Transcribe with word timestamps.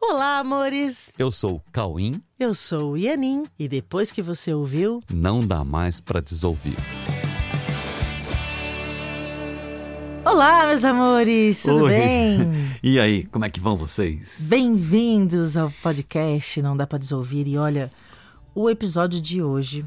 Olá, 0.00 0.38
amores! 0.38 1.12
Eu 1.18 1.30
sou 1.32 1.56
o 1.56 1.62
Cauim. 1.72 2.22
Eu 2.38 2.54
sou 2.54 2.92
o 2.92 2.96
Ianin 2.96 3.44
e 3.58 3.68
depois 3.68 4.12
que 4.12 4.22
você 4.22 4.54
ouviu, 4.54 5.02
não 5.12 5.40
dá 5.40 5.64
mais 5.64 6.00
para 6.00 6.20
desouvir. 6.20 6.76
Olá, 10.24 10.66
meus 10.66 10.84
amores, 10.84 11.62
tudo 11.62 11.84
Oi. 11.84 11.90
bem? 11.90 12.38
E 12.80 13.00
aí, 13.00 13.24
como 13.24 13.44
é 13.44 13.50
que 13.50 13.58
vão 13.58 13.76
vocês? 13.76 14.36
Bem-vindos 14.48 15.56
ao 15.56 15.68
podcast 15.82 16.62
Não 16.62 16.76
Dá 16.76 16.86
Pra 16.86 16.96
Desouvir. 16.96 17.48
E 17.48 17.58
olha, 17.58 17.90
o 18.54 18.70
episódio 18.70 19.20
de 19.20 19.42
hoje 19.42 19.84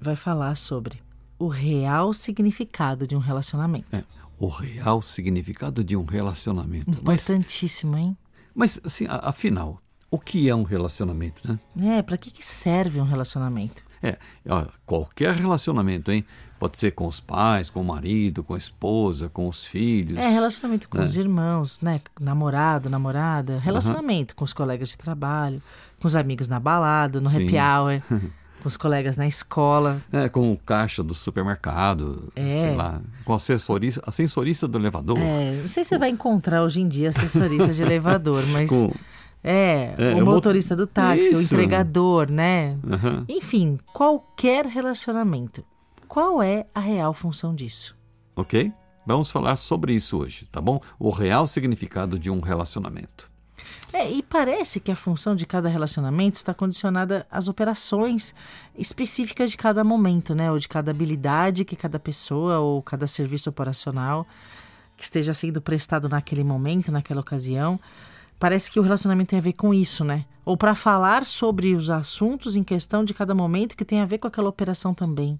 vai 0.00 0.16
falar 0.16 0.56
sobre 0.56 1.00
o 1.38 1.46
real 1.46 2.12
significado 2.12 3.06
de 3.06 3.14
um 3.14 3.20
relacionamento. 3.20 3.94
É, 3.94 4.02
o 4.40 4.48
real 4.48 5.00
significado 5.00 5.84
de 5.84 5.96
um 5.96 6.04
relacionamento. 6.04 7.00
Mas, 7.04 7.22
Importantíssimo, 7.30 7.96
hein? 7.96 8.16
Mas 8.54 8.80
assim, 8.84 9.06
afinal, 9.08 9.80
o 10.10 10.18
que 10.18 10.48
é 10.48 10.54
um 10.54 10.62
relacionamento, 10.62 11.40
né? 11.46 11.58
É, 11.98 12.02
pra 12.02 12.16
que, 12.16 12.30
que 12.30 12.44
serve 12.44 13.00
um 13.00 13.04
relacionamento? 13.04 13.82
É, 14.02 14.18
ó, 14.48 14.66
qualquer 14.84 15.34
relacionamento, 15.34 16.10
hein? 16.10 16.24
Pode 16.58 16.76
ser 16.78 16.92
com 16.92 17.06
os 17.06 17.18
pais, 17.20 17.70
com 17.70 17.80
o 17.80 17.84
marido, 17.84 18.42
com 18.44 18.54
a 18.54 18.58
esposa, 18.58 19.28
com 19.28 19.48
os 19.48 19.64
filhos. 19.64 20.16
É, 20.18 20.28
relacionamento 20.28 20.88
com 20.88 20.98
É. 20.98 21.04
os 21.04 21.16
irmãos, 21.16 21.80
né? 21.80 22.00
Namorado, 22.20 22.88
namorada. 22.90 23.58
Relacionamento 23.58 24.34
com 24.36 24.44
os 24.44 24.52
colegas 24.52 24.88
de 24.90 24.98
trabalho, 24.98 25.62
com 26.00 26.06
os 26.06 26.14
amigos 26.16 26.46
na 26.48 26.60
balada, 26.60 27.20
no 27.20 27.28
Sim. 27.30 27.44
happy 27.46 27.56
hour, 27.56 28.02
com 28.62 28.68
os 28.68 28.76
colegas 28.76 29.16
na 29.16 29.26
escola. 29.26 30.00
É, 30.12 30.28
com 30.28 30.52
o 30.52 30.56
caixa 30.56 31.02
do 31.02 31.12
supermercado, 31.14 32.32
É. 32.36 32.62
sei 32.62 32.76
lá, 32.76 33.00
com 33.24 33.32
a 33.32 33.36
assessorista, 33.36 34.00
a 34.06 34.10
sensorista 34.12 34.68
do 34.68 34.78
elevador. 34.78 35.18
É, 35.18 35.60
não 35.60 35.68
sei 35.68 35.82
se 35.84 35.88
você 35.90 35.98
vai 35.98 36.10
encontrar 36.10 36.62
hoje 36.62 36.80
em 36.80 36.88
dia 36.88 37.08
assessorista 37.08 37.72
de 37.72 37.82
elevador, 37.82 38.44
mas 38.52 38.70
Com, 38.70 38.92
é, 39.42 39.94
É, 39.98 40.14
o 40.22 40.24
motorista 40.24 40.76
do 40.76 40.86
táxi, 40.86 41.30
o 41.30 41.32
Isso. 41.32 41.54
entregador, 41.54 42.30
né? 42.30 42.76
Aham. 42.88 43.24
Enfim, 43.28 43.78
qualquer 43.92 44.66
relacionamento. 44.66 45.64
Qual 46.06 46.42
é 46.42 46.66
a 46.74 46.78
real 46.80 47.12
função 47.12 47.54
disso? 47.54 47.96
Ok? 48.36 48.72
Vamos 49.04 49.30
falar 49.30 49.56
sobre 49.56 49.94
isso 49.94 50.16
hoje, 50.18 50.46
tá 50.52 50.60
bom? 50.60 50.80
O 50.98 51.10
real 51.10 51.46
significado 51.46 52.18
de 52.18 52.30
um 52.30 52.38
relacionamento. 52.38 53.28
É, 53.92 54.10
e 54.10 54.22
parece 54.22 54.80
que 54.80 54.90
a 54.90 54.96
função 54.96 55.36
de 55.36 55.44
cada 55.44 55.68
relacionamento 55.68 56.36
está 56.36 56.54
condicionada 56.54 57.26
às 57.30 57.46
operações 57.46 58.34
específicas 58.76 59.50
de 59.50 59.56
cada 59.56 59.84
momento, 59.84 60.34
né? 60.34 60.50
Ou 60.50 60.58
de 60.58 60.66
cada 60.66 60.90
habilidade 60.90 61.64
que 61.64 61.76
cada 61.76 61.98
pessoa 61.98 62.58
ou 62.58 62.82
cada 62.82 63.06
serviço 63.06 63.50
operacional 63.50 64.26
que 64.96 65.04
esteja 65.04 65.34
sendo 65.34 65.60
prestado 65.60 66.08
naquele 66.08 66.44
momento, 66.44 66.90
naquela 66.90 67.20
ocasião. 67.20 67.78
Parece 68.38 68.70
que 68.70 68.80
o 68.80 68.82
relacionamento 68.82 69.30
tem 69.30 69.38
a 69.38 69.42
ver 69.42 69.52
com 69.52 69.74
isso, 69.74 70.04
né? 70.04 70.24
Ou 70.44 70.56
para 70.56 70.74
falar 70.74 71.24
sobre 71.24 71.74
os 71.74 71.90
assuntos 71.90 72.56
em 72.56 72.64
questão 72.64 73.04
de 73.04 73.14
cada 73.14 73.34
momento 73.34 73.76
que 73.76 73.84
tem 73.84 74.00
a 74.00 74.06
ver 74.06 74.18
com 74.18 74.26
aquela 74.26 74.48
operação 74.48 74.94
também. 74.94 75.38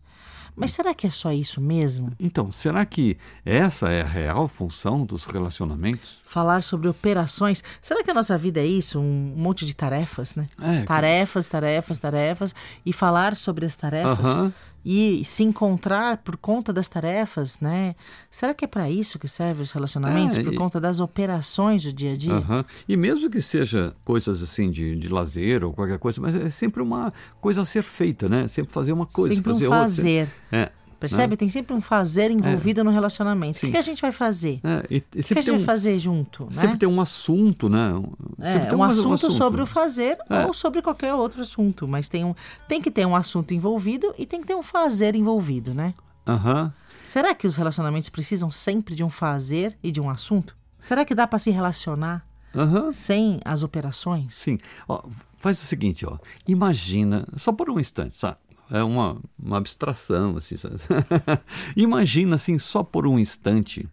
Mas 0.54 0.72
será 0.72 0.94
que 0.94 1.06
é 1.06 1.10
só 1.10 1.32
isso 1.32 1.60
mesmo? 1.60 2.12
Então, 2.20 2.50
será 2.50 2.84
que 2.84 3.16
essa 3.44 3.88
é 3.88 4.02
a 4.02 4.06
real 4.06 4.46
função 4.48 5.04
dos 5.04 5.24
relacionamentos? 5.24 6.20
Falar 6.24 6.62
sobre 6.62 6.88
operações. 6.88 7.64
Será 7.80 8.02
que 8.02 8.10
a 8.10 8.14
nossa 8.14 8.36
vida 8.36 8.60
é 8.60 8.66
isso? 8.66 9.00
Um 9.00 9.32
monte 9.36 9.64
de 9.64 9.74
tarefas, 9.74 10.36
né? 10.36 10.46
É, 10.60 10.84
tarefas, 10.84 11.46
tarefas, 11.46 11.98
tarefas, 11.98 12.54
e 12.84 12.92
falar 12.92 13.36
sobre 13.36 13.64
as 13.64 13.76
tarefas 13.76 14.26
Aham. 14.26 14.52
E 14.84 15.24
se 15.24 15.42
encontrar 15.44 16.18
por 16.18 16.36
conta 16.36 16.72
das 16.72 16.88
tarefas, 16.88 17.60
né? 17.60 17.94
Será 18.30 18.52
que 18.52 18.64
é 18.64 18.68
para 18.68 18.90
isso 18.90 19.18
que 19.18 19.28
servem 19.28 19.62
os 19.62 19.70
relacionamentos? 19.70 20.36
É, 20.36 20.42
por 20.42 20.52
e- 20.52 20.56
conta 20.56 20.80
das 20.80 21.00
operações 21.00 21.82
do 21.84 21.92
dia 21.92 22.12
a 22.12 22.16
dia? 22.16 22.32
Aham. 22.32 22.64
E 22.88 22.96
mesmo 22.96 23.30
que 23.30 23.40
seja 23.40 23.94
coisas 24.04 24.42
assim 24.42 24.70
de, 24.70 24.96
de 24.96 25.08
lazer 25.08 25.64
ou 25.64 25.72
qualquer 25.72 25.98
coisa, 25.98 26.20
mas 26.20 26.34
é 26.34 26.50
sempre 26.50 26.82
uma 26.82 27.12
coisa 27.40 27.62
a 27.62 27.64
ser 27.64 27.82
feita, 27.82 28.28
né? 28.28 28.48
Sempre 28.48 28.72
fazer 28.72 28.92
uma 28.92 29.06
coisa, 29.06 29.34
sempre 29.34 29.50
um 29.50 29.54
fazer 29.54 29.66
outra. 29.66 29.80
fazer. 29.80 30.28
É. 30.50 30.70
Percebe? 31.02 31.36
Tem 31.36 31.48
sempre 31.48 31.74
um 31.74 31.80
fazer 31.80 32.30
envolvido 32.30 32.82
no 32.84 32.90
relacionamento. 32.90 33.58
O 33.58 33.60
que 33.60 33.66
Sim. 33.72 33.76
a 33.76 33.80
gente 33.80 34.00
vai 34.00 34.12
fazer? 34.12 34.60
É, 34.64 34.86
e, 34.90 34.96
e 34.96 34.98
O 34.98 35.02
que 35.02 35.18
a 35.18 35.22
gente 35.22 35.44
tem 35.44 35.54
vai 35.54 35.62
um, 35.62 35.64
fazer 35.64 35.98
junto, 35.98 36.44
né? 36.44 36.52
sempre 36.52 36.78
tem 36.78 36.88
um 36.88 37.00
assunto, 37.00 37.68
né? 37.68 37.92
Um- 37.92 38.12
É, 38.40 38.52
sempre 38.52 38.68
tem 38.68 38.78
um, 38.78 38.82
assunto 38.84 39.30
sobre 39.30 39.60
o 39.60 39.66
fazer 39.66 40.16
É. 40.30 40.46
ou 40.46 40.54
sobre 40.54 40.80
qualquer 40.80 41.12
outro 41.14 41.40
assunto, 41.42 41.86
mas 41.88 42.08
tem, 42.08 42.24
um, 42.24 42.34
tem 42.68 42.80
que 42.80 42.90
ter 42.90 43.04
um 43.06 43.14
assunto 43.16 43.52
envolvido 43.52 44.14
e 44.16 44.24
tem 44.24 44.40
que 44.40 44.46
ter 44.46 44.54
um 44.54 44.62
fazer 44.62 45.14
envolvido, 45.14 45.74
né? 45.74 45.92
Aham. 46.26 46.72
Será 47.04 47.34
que 47.34 47.46
os 47.46 47.56
relacionamentos 47.56 48.08
precisam 48.08 48.50
sempre 48.50 48.94
de 48.94 49.02
um 49.02 49.08
fazer 49.10 49.76
e 49.82 49.90
de 49.90 50.00
um 50.00 50.08
assunto? 50.08 50.56
Será 50.78 51.04
que 51.04 51.14
dá 51.14 51.26
para 51.26 51.38
se 51.38 51.50
relacionar 51.50 52.24
Aham. 52.54 52.92
sem 52.92 53.40
as 53.44 53.62
operações? 53.64 54.34
Sim. 54.34 54.58
Ó, 54.88 55.02
faz 55.38 55.60
o 55.60 55.66
seguinte, 55.66 56.06
ó. 56.06 56.16
Imagina, 56.46 57.26
só 57.36 57.52
por 57.52 57.68
um 57.68 57.80
instante, 57.80 58.16
sabe? 58.16 58.36
É 58.72 58.82
uma, 58.82 59.20
uma 59.38 59.58
abstração, 59.58 60.34
assim. 60.38 60.56
Imagina, 61.76 62.36
assim, 62.36 62.58
só 62.58 62.82
por 62.82 63.06
um 63.06 63.18
instante, 63.18 63.86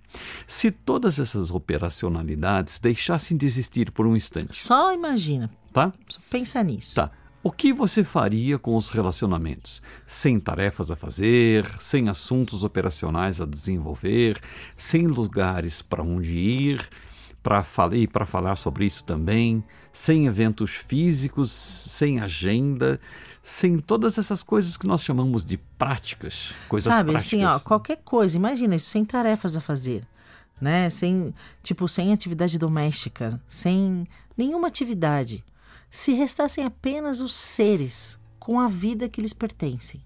se 0.47 0.71
todas 0.71 1.19
essas 1.19 1.51
operacionalidades 1.51 2.79
deixassem 2.79 3.35
de 3.35 3.45
existir 3.45 3.91
por 3.91 4.07
um 4.07 4.15
instante, 4.15 4.57
Só 4.65 4.93
imagina, 4.93 5.51
tá? 5.73 5.91
só 6.07 6.19
pensa 6.29 6.63
nisso. 6.63 6.95
Tá. 6.95 7.11
O 7.43 7.51
que 7.51 7.73
você 7.73 8.05
faria 8.05 8.57
com 8.57 8.75
os 8.75 8.89
relacionamentos? 8.89 9.81
Sem 10.07 10.39
tarefas 10.39 10.91
a 10.91 10.95
fazer, 10.95 11.69
sem 11.77 12.07
assuntos 12.07 12.63
operacionais 12.63 13.41
a 13.41 13.45
desenvolver, 13.45 14.39
sem 14.77 15.07
lugares 15.07 15.81
para 15.81 16.03
onde 16.03 16.37
ir, 16.37 16.89
para 17.41 17.63
falar 17.63 17.95
e 17.95 18.07
para 18.07 18.25
falar 18.25 18.55
sobre 18.55 18.85
isso 18.85 19.03
também, 19.03 19.63
sem 19.91 20.27
eventos 20.27 20.71
físicos, 20.71 21.51
sem 21.51 22.19
agenda, 22.19 22.99
sem 23.43 23.79
todas 23.79 24.17
essas 24.17 24.43
coisas 24.43 24.77
que 24.77 24.87
nós 24.87 25.01
chamamos 25.01 25.43
de 25.43 25.57
práticas, 25.57 26.53
coisas 26.67 26.93
Sabe, 26.93 27.11
práticas. 27.11 27.27
assim, 27.27 27.45
ó, 27.45 27.59
qualquer 27.59 27.97
coisa, 28.03 28.37
imagina 28.37 28.75
isso 28.75 28.89
sem 28.89 29.05
tarefas 29.05 29.55
a 29.55 29.61
fazer, 29.61 30.05
né? 30.59 30.89
Sem, 30.89 31.33
tipo, 31.63 31.87
sem 31.87 32.13
atividade 32.13 32.59
doméstica, 32.59 33.41
sem 33.47 34.05
nenhuma 34.37 34.67
atividade. 34.67 35.43
Se 35.89 36.13
restassem 36.13 36.65
apenas 36.65 37.21
os 37.21 37.33
seres 37.33 38.19
com 38.39 38.59
a 38.59 38.67
vida 38.67 39.09
que 39.09 39.21
lhes 39.21 39.33
pertencem. 39.33 40.01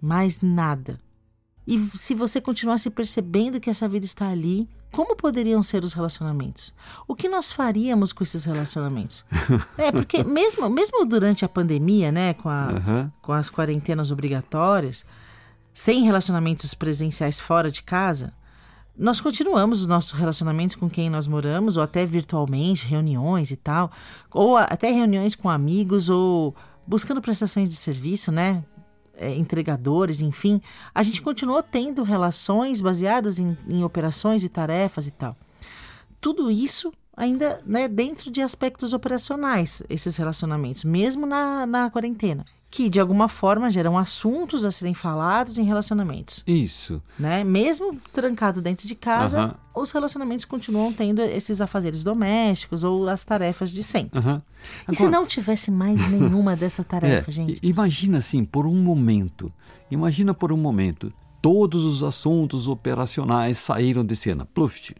Mais 0.00 0.40
nada. 0.40 1.00
E 1.66 1.78
se 1.78 2.14
você 2.14 2.40
continuasse 2.40 2.90
percebendo 2.90 3.60
que 3.60 3.70
essa 3.70 3.88
vida 3.88 4.04
está 4.04 4.28
ali, 4.28 4.68
como 4.90 5.16
poderiam 5.16 5.62
ser 5.62 5.84
os 5.84 5.92
relacionamentos? 5.92 6.74
O 7.06 7.14
que 7.14 7.28
nós 7.28 7.52
faríamos 7.52 8.12
com 8.12 8.24
esses 8.24 8.44
relacionamentos? 8.44 9.24
É, 9.78 9.90
porque 9.90 10.22
mesmo, 10.22 10.68
mesmo 10.68 11.04
durante 11.06 11.44
a 11.44 11.48
pandemia, 11.48 12.12
né, 12.12 12.34
com 12.34 12.48
a, 12.48 12.66
Aham. 12.70 13.12
com 13.22 13.32
as 13.32 13.48
quarentenas 13.48 14.10
obrigatórias, 14.10 15.04
sem 15.72 16.04
relacionamentos 16.04 16.74
presenciais 16.74 17.40
fora 17.40 17.70
de 17.70 17.82
casa, 17.82 18.32
nós 18.96 19.20
continuamos 19.20 19.80
os 19.80 19.86
nossos 19.86 20.12
relacionamentos 20.12 20.76
com 20.76 20.90
quem 20.90 21.08
nós 21.08 21.26
moramos, 21.26 21.76
ou 21.76 21.82
até 21.82 22.04
virtualmente, 22.04 22.86
reuniões 22.86 23.50
e 23.50 23.56
tal, 23.56 23.90
ou 24.30 24.56
até 24.56 24.90
reuniões 24.90 25.34
com 25.34 25.48
amigos, 25.48 26.10
ou 26.10 26.54
buscando 26.86 27.22
prestações 27.22 27.68
de 27.68 27.76
serviço, 27.76 28.30
né? 28.30 28.62
É, 29.22 29.34
entregadores, 29.34 30.22
enfim. 30.22 30.62
A 30.94 31.02
gente 31.02 31.20
continuou 31.20 31.62
tendo 31.62 32.02
relações 32.02 32.80
baseadas 32.80 33.38
em, 33.38 33.54
em 33.68 33.84
operações 33.84 34.42
e 34.42 34.48
tarefas 34.48 35.06
e 35.06 35.10
tal. 35.10 35.36
Tudo 36.22 36.50
isso 36.50 36.90
ainda 37.14 37.60
né, 37.66 37.86
dentro 37.86 38.30
de 38.30 38.40
aspectos 38.40 38.94
operacionais, 38.94 39.82
esses 39.90 40.16
relacionamentos, 40.16 40.84
mesmo 40.84 41.26
na, 41.26 41.66
na 41.66 41.90
quarentena, 41.90 42.46
que 42.70 42.88
de 42.88 43.00
alguma 43.00 43.26
forma 43.26 43.68
geram 43.68 43.98
assuntos 43.98 44.64
a 44.64 44.70
serem 44.70 44.94
falados 44.94 45.58
em 45.58 45.64
relacionamentos. 45.64 46.44
Isso. 46.46 47.02
Né? 47.18 47.42
Mesmo 47.42 47.98
trancado 48.12 48.62
dentro 48.62 48.86
de 48.86 48.94
casa, 48.94 49.38
Aham. 49.40 49.54
os 49.74 49.90
relacionamentos 49.90 50.44
continuam 50.44 50.92
tendo 50.92 51.20
esses 51.20 51.60
afazeres 51.60 52.04
domésticos 52.04 52.84
ou 52.84 53.08
as 53.08 53.24
tarefas 53.24 53.72
de 53.72 53.82
sempre. 53.82 54.18
Aham. 54.20 54.40
E 54.88 54.94
se 54.94 55.02
Agora- 55.04 55.20
não 55.20 55.26
tivesse 55.26 55.68
mais 55.70 56.08
nenhuma 56.10 56.54
dessa 56.54 56.84
tarefa, 56.84 57.28
É, 57.30 57.32
gente? 57.32 57.58
Imagina 57.60 58.18
assim, 58.18 58.44
por 58.44 58.66
um 58.66 58.76
momento, 58.76 59.52
imagina 59.90 60.32
por 60.32 60.52
um 60.52 60.56
momento, 60.56 61.12
todos 61.42 61.84
os 61.84 62.04
assuntos 62.04 62.68
operacionais 62.68 63.58
saíram 63.58 64.04
de 64.04 64.14
cena, 64.14 64.46
pluft, 64.54 64.94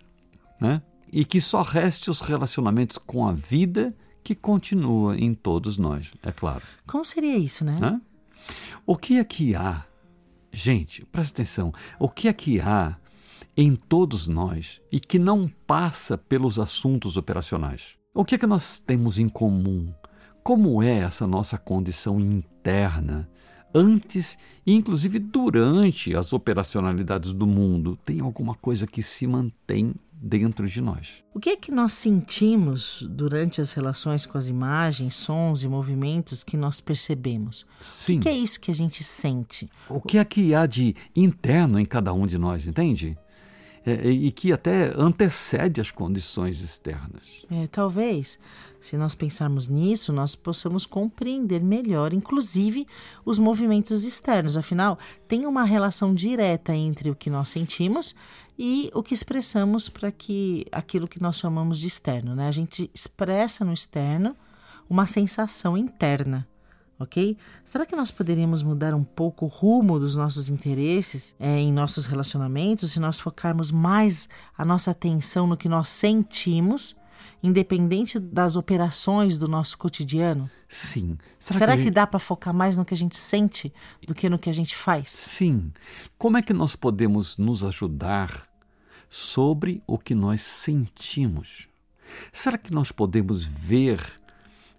né? 0.60 0.82
E 1.12 1.24
que 1.24 1.40
só 1.40 1.62
reste 1.62 2.10
os 2.10 2.20
relacionamentos 2.20 2.98
com 2.98 3.26
a 3.28 3.32
vida 3.32 3.94
que 4.30 4.34
continua 4.36 5.18
em 5.18 5.34
todos 5.34 5.76
nós, 5.76 6.12
é 6.22 6.30
claro. 6.30 6.62
Como 6.86 7.04
seria 7.04 7.36
isso, 7.36 7.64
né? 7.64 7.78
Né? 7.80 8.00
O 8.86 8.96
que 8.96 9.18
é 9.18 9.24
que 9.24 9.56
há, 9.56 9.84
gente, 10.52 11.04
presta 11.06 11.42
atenção, 11.42 11.72
o 11.98 12.08
que 12.08 12.28
é 12.28 12.32
que 12.32 12.60
há 12.60 12.96
em 13.56 13.74
todos 13.74 14.28
nós 14.28 14.80
e 14.92 15.00
que 15.00 15.18
não 15.18 15.50
passa 15.66 16.16
pelos 16.16 16.60
assuntos 16.60 17.16
operacionais? 17.16 17.96
O 18.14 18.24
que 18.24 18.36
é 18.36 18.38
que 18.38 18.46
nós 18.46 18.78
temos 18.78 19.18
em 19.18 19.28
comum? 19.28 19.92
Como 20.44 20.80
é 20.80 20.98
essa 20.98 21.26
nossa 21.26 21.58
condição 21.58 22.20
interna 22.20 23.28
antes 23.74 24.38
e 24.64 24.76
inclusive 24.76 25.18
durante 25.18 26.14
as 26.14 26.32
operacionalidades 26.32 27.32
do 27.32 27.48
mundo? 27.48 27.98
Tem 28.04 28.20
alguma 28.20 28.54
coisa 28.54 28.86
que 28.86 29.02
se 29.02 29.26
mantém 29.26 29.92
dentro 30.22 30.68
de 30.68 30.80
nós. 30.82 31.24
O 31.32 31.40
que 31.40 31.50
é 31.50 31.56
que 31.56 31.72
nós 31.72 31.94
sentimos 31.94 33.06
durante 33.08 33.60
as 33.60 33.72
relações 33.72 34.26
com 34.26 34.36
as 34.36 34.48
imagens, 34.48 35.14
sons 35.14 35.62
e 35.62 35.68
movimentos 35.68 36.44
que 36.44 36.56
nós 36.56 36.80
percebemos? 36.80 37.64
Sim. 37.80 38.18
O 38.18 38.20
que 38.20 38.28
é 38.28 38.36
isso 38.36 38.60
que 38.60 38.70
a 38.70 38.74
gente 38.74 39.02
sente? 39.02 39.70
O 39.88 40.00
que 40.00 40.18
é 40.18 40.24
que 40.24 40.54
há 40.54 40.66
de 40.66 40.94
interno 41.16 41.80
em 41.80 41.86
cada 41.86 42.12
um 42.12 42.26
de 42.26 42.36
nós, 42.36 42.66
entende? 42.66 43.16
É, 43.84 44.10
e 44.10 44.30
que 44.30 44.52
até 44.52 44.92
antecede 44.94 45.80
as 45.80 45.90
condições 45.90 46.60
externas. 46.60 47.46
É, 47.50 47.66
talvez, 47.66 48.38
se 48.78 48.94
nós 48.98 49.14
pensarmos 49.14 49.68
nisso, 49.68 50.12
nós 50.12 50.36
possamos 50.36 50.84
compreender 50.84 51.62
melhor, 51.62 52.12
inclusive, 52.12 52.86
os 53.24 53.38
movimentos 53.38 54.04
externos. 54.04 54.58
Afinal, 54.58 54.98
tem 55.26 55.46
uma 55.46 55.64
relação 55.64 56.14
direta 56.14 56.74
entre 56.74 57.10
o 57.10 57.16
que 57.16 57.30
nós 57.30 57.48
sentimos 57.48 58.14
e 58.62 58.90
o 58.92 59.02
que 59.02 59.14
expressamos 59.14 59.88
para 59.88 60.12
que 60.12 60.66
aquilo 60.70 61.08
que 61.08 61.18
nós 61.18 61.38
chamamos 61.38 61.78
de 61.78 61.86
externo. 61.86 62.34
Né? 62.34 62.46
A 62.46 62.52
gente 62.52 62.90
expressa 62.94 63.64
no 63.64 63.72
externo 63.72 64.36
uma 64.86 65.06
sensação 65.06 65.78
interna 65.78 66.46
ok? 66.98 67.38
Será 67.64 67.86
que 67.86 67.96
nós 67.96 68.10
poderíamos 68.10 68.62
mudar 68.62 68.92
um 68.92 69.02
pouco 69.02 69.46
o 69.46 69.48
rumo 69.48 69.98
dos 69.98 70.14
nossos 70.14 70.50
interesses 70.50 71.34
é, 71.40 71.58
em 71.58 71.72
nossos 71.72 72.04
relacionamentos 72.04 72.92
se 72.92 73.00
nós 73.00 73.18
focarmos 73.18 73.70
mais 73.70 74.28
a 74.56 74.66
nossa 74.66 74.90
atenção 74.90 75.46
no 75.46 75.56
que 75.56 75.66
nós 75.66 75.88
sentimos, 75.88 76.94
independente 77.42 78.18
das 78.18 78.54
operações 78.54 79.38
do 79.38 79.48
nosso 79.48 79.78
cotidiano? 79.78 80.50
Sim. 80.68 81.16
Será, 81.38 81.58
Será 81.58 81.72
que, 81.72 81.78
que 81.78 81.84
gente... 81.84 81.94
dá 81.94 82.06
para 82.06 82.20
focar 82.20 82.52
mais 82.52 82.76
no 82.76 82.84
que 82.84 82.92
a 82.92 82.96
gente 82.96 83.16
sente 83.16 83.72
do 84.06 84.14
que 84.14 84.28
no 84.28 84.38
que 84.38 84.50
a 84.50 84.54
gente 84.54 84.76
faz? 84.76 85.08
Sim. 85.08 85.72
Como 86.18 86.36
é 86.36 86.42
que 86.42 86.52
nós 86.52 86.76
podemos 86.76 87.38
nos 87.38 87.64
ajudar 87.64 88.49
sobre 89.10 89.82
o 89.86 89.98
que 89.98 90.14
nós 90.14 90.40
sentimos? 90.40 91.68
Será 92.32 92.56
que 92.56 92.72
nós 92.72 92.92
podemos 92.92 93.44
ver 93.44 94.00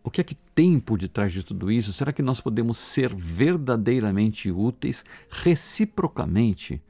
o 0.04 0.10
que 0.10 0.22
é 0.22 0.24
que 0.24 0.36
tem 0.56 0.80
por 0.80 0.98
detrás 0.98 1.32
de 1.32 1.44
tudo 1.44 1.72
isso? 1.72 1.94
Será 1.94 2.12
que 2.12 2.22
nós 2.22 2.42
podemos 2.42 2.78
ser 2.78 3.14
verdadeiramente 3.14 4.50
úteis 4.50 5.06
reciprocamente 5.30 6.82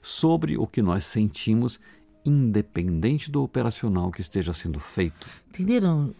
sobre 0.00 0.56
o 0.56 0.66
que 0.66 0.80
nós 0.80 1.04
sentimos, 1.04 1.78
independente 2.24 3.30
do 3.30 3.42
operacional 3.42 4.10
que 4.10 4.20
esteja 4.20 4.52
sendo 4.54 4.80
feito? 4.80 5.28
Entenderam? 5.48 6.14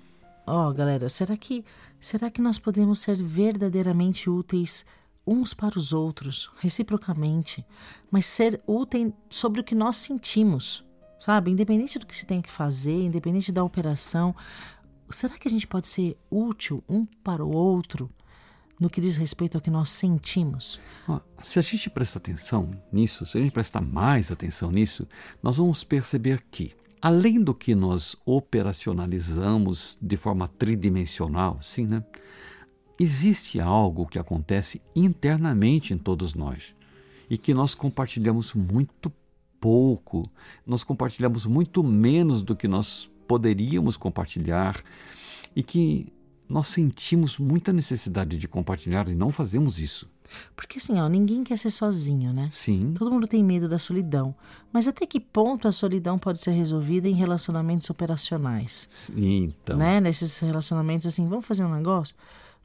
Ó, 0.46 0.68
oh, 0.68 0.74
galera, 0.74 1.08
será 1.08 1.36
que 1.36 1.64
será 1.98 2.30
que 2.30 2.42
nós 2.42 2.58
podemos 2.58 3.00
ser 3.00 3.16
verdadeiramente 3.22 4.28
úteis 4.28 4.84
uns 5.26 5.54
para 5.54 5.78
os 5.78 5.92
outros, 5.92 6.50
reciprocamente, 6.58 7.64
mas 8.10 8.26
ser 8.26 8.60
úteis 8.66 9.12
sobre 9.30 9.60
o 9.60 9.64
que 9.64 9.74
nós 9.74 9.96
sentimos? 9.96 10.84
Sabe, 11.20 11.50
independente 11.50 11.98
do 11.98 12.04
que 12.04 12.16
se 12.16 12.26
tem 12.26 12.42
que 12.42 12.50
fazer, 12.50 13.04
independente 13.04 13.50
da 13.50 13.64
operação, 13.64 14.36
será 15.10 15.38
que 15.38 15.48
a 15.48 15.50
gente 15.50 15.66
pode 15.66 15.88
ser 15.88 16.18
útil 16.30 16.84
um 16.86 17.06
para 17.06 17.42
o 17.42 17.50
outro 17.50 18.10
no 18.78 18.90
que 18.90 19.00
diz 19.00 19.16
respeito 19.16 19.56
ao 19.56 19.62
que 19.62 19.70
nós 19.70 19.88
sentimos? 19.88 20.78
Se 21.40 21.58
a 21.58 21.62
gente 21.62 21.88
prestar 21.88 22.18
atenção 22.18 22.70
nisso, 22.92 23.24
se 23.24 23.38
a 23.38 23.40
gente 23.40 23.52
prestar 23.52 23.80
mais 23.80 24.30
atenção 24.30 24.70
nisso, 24.70 25.08
nós 25.42 25.56
vamos 25.56 25.82
perceber 25.82 26.44
que, 26.50 26.74
além 27.00 27.40
do 27.42 27.54
que 27.54 27.74
nós 27.74 28.16
operacionalizamos 28.26 29.96
de 30.02 30.16
forma 30.16 30.46
tridimensional, 30.48 31.58
sim, 31.62 31.86
né? 31.86 32.04
Existe 32.98 33.60
algo 33.60 34.06
que 34.06 34.18
acontece 34.18 34.80
internamente 34.94 35.92
em 35.92 35.98
todos 35.98 36.34
nós 36.34 36.74
e 37.28 37.36
que 37.36 37.52
nós 37.52 37.74
compartilhamos 37.74 38.54
muito 38.54 39.12
pouco, 39.60 40.30
nós 40.66 40.84
compartilhamos 40.84 41.46
muito 41.46 41.82
menos 41.82 42.42
do 42.42 42.54
que 42.54 42.68
nós 42.68 43.10
poderíamos 43.26 43.96
compartilhar 43.96 44.82
e 45.56 45.62
que 45.62 46.12
nós 46.48 46.68
sentimos 46.68 47.38
muita 47.38 47.72
necessidade 47.72 48.36
de 48.36 48.46
compartilhar 48.46 49.08
e 49.08 49.14
não 49.14 49.32
fazemos 49.32 49.80
isso. 49.80 50.08
Porque 50.54 50.78
assim, 50.78 51.00
ó, 51.00 51.08
ninguém 51.08 51.44
quer 51.44 51.56
ser 51.58 51.70
sozinho, 51.70 52.32
né? 52.32 52.48
Sim. 52.50 52.92
Todo 52.96 53.10
mundo 53.10 53.26
tem 53.26 53.42
medo 53.42 53.68
da 53.68 53.78
solidão. 53.78 54.34
Mas 54.72 54.88
até 54.88 55.06
que 55.06 55.20
ponto 55.20 55.68
a 55.68 55.72
solidão 55.72 56.18
pode 56.18 56.40
ser 56.40 56.52
resolvida 56.52 57.08
em 57.08 57.14
relacionamentos 57.14 57.88
operacionais? 57.90 58.86
Sim, 58.90 59.54
então. 59.62 59.76
Né? 59.76 60.00
Nesses 60.00 60.38
relacionamentos 60.38 61.06
assim, 61.06 61.28
vamos 61.28 61.46
fazer 61.46 61.64
um 61.64 61.74
negócio? 61.74 62.14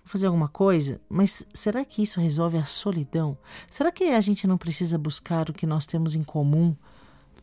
Fazer 0.10 0.26
alguma 0.26 0.48
coisa? 0.48 1.00
Mas 1.08 1.46
será 1.54 1.86
que 1.86 2.02
isso 2.02 2.20
resolve 2.20 2.58
a 2.58 2.66
solidão? 2.66 3.38
Será 3.70 3.92
que 3.92 4.06
a 4.06 4.20
gente 4.20 4.48
não 4.48 4.58
precisa 4.58 4.98
buscar 4.98 5.48
o 5.52 5.54
que 5.54 5.68
nós 5.68 5.86
temos 5.86 6.16
em 6.16 6.24
comum 6.24 6.76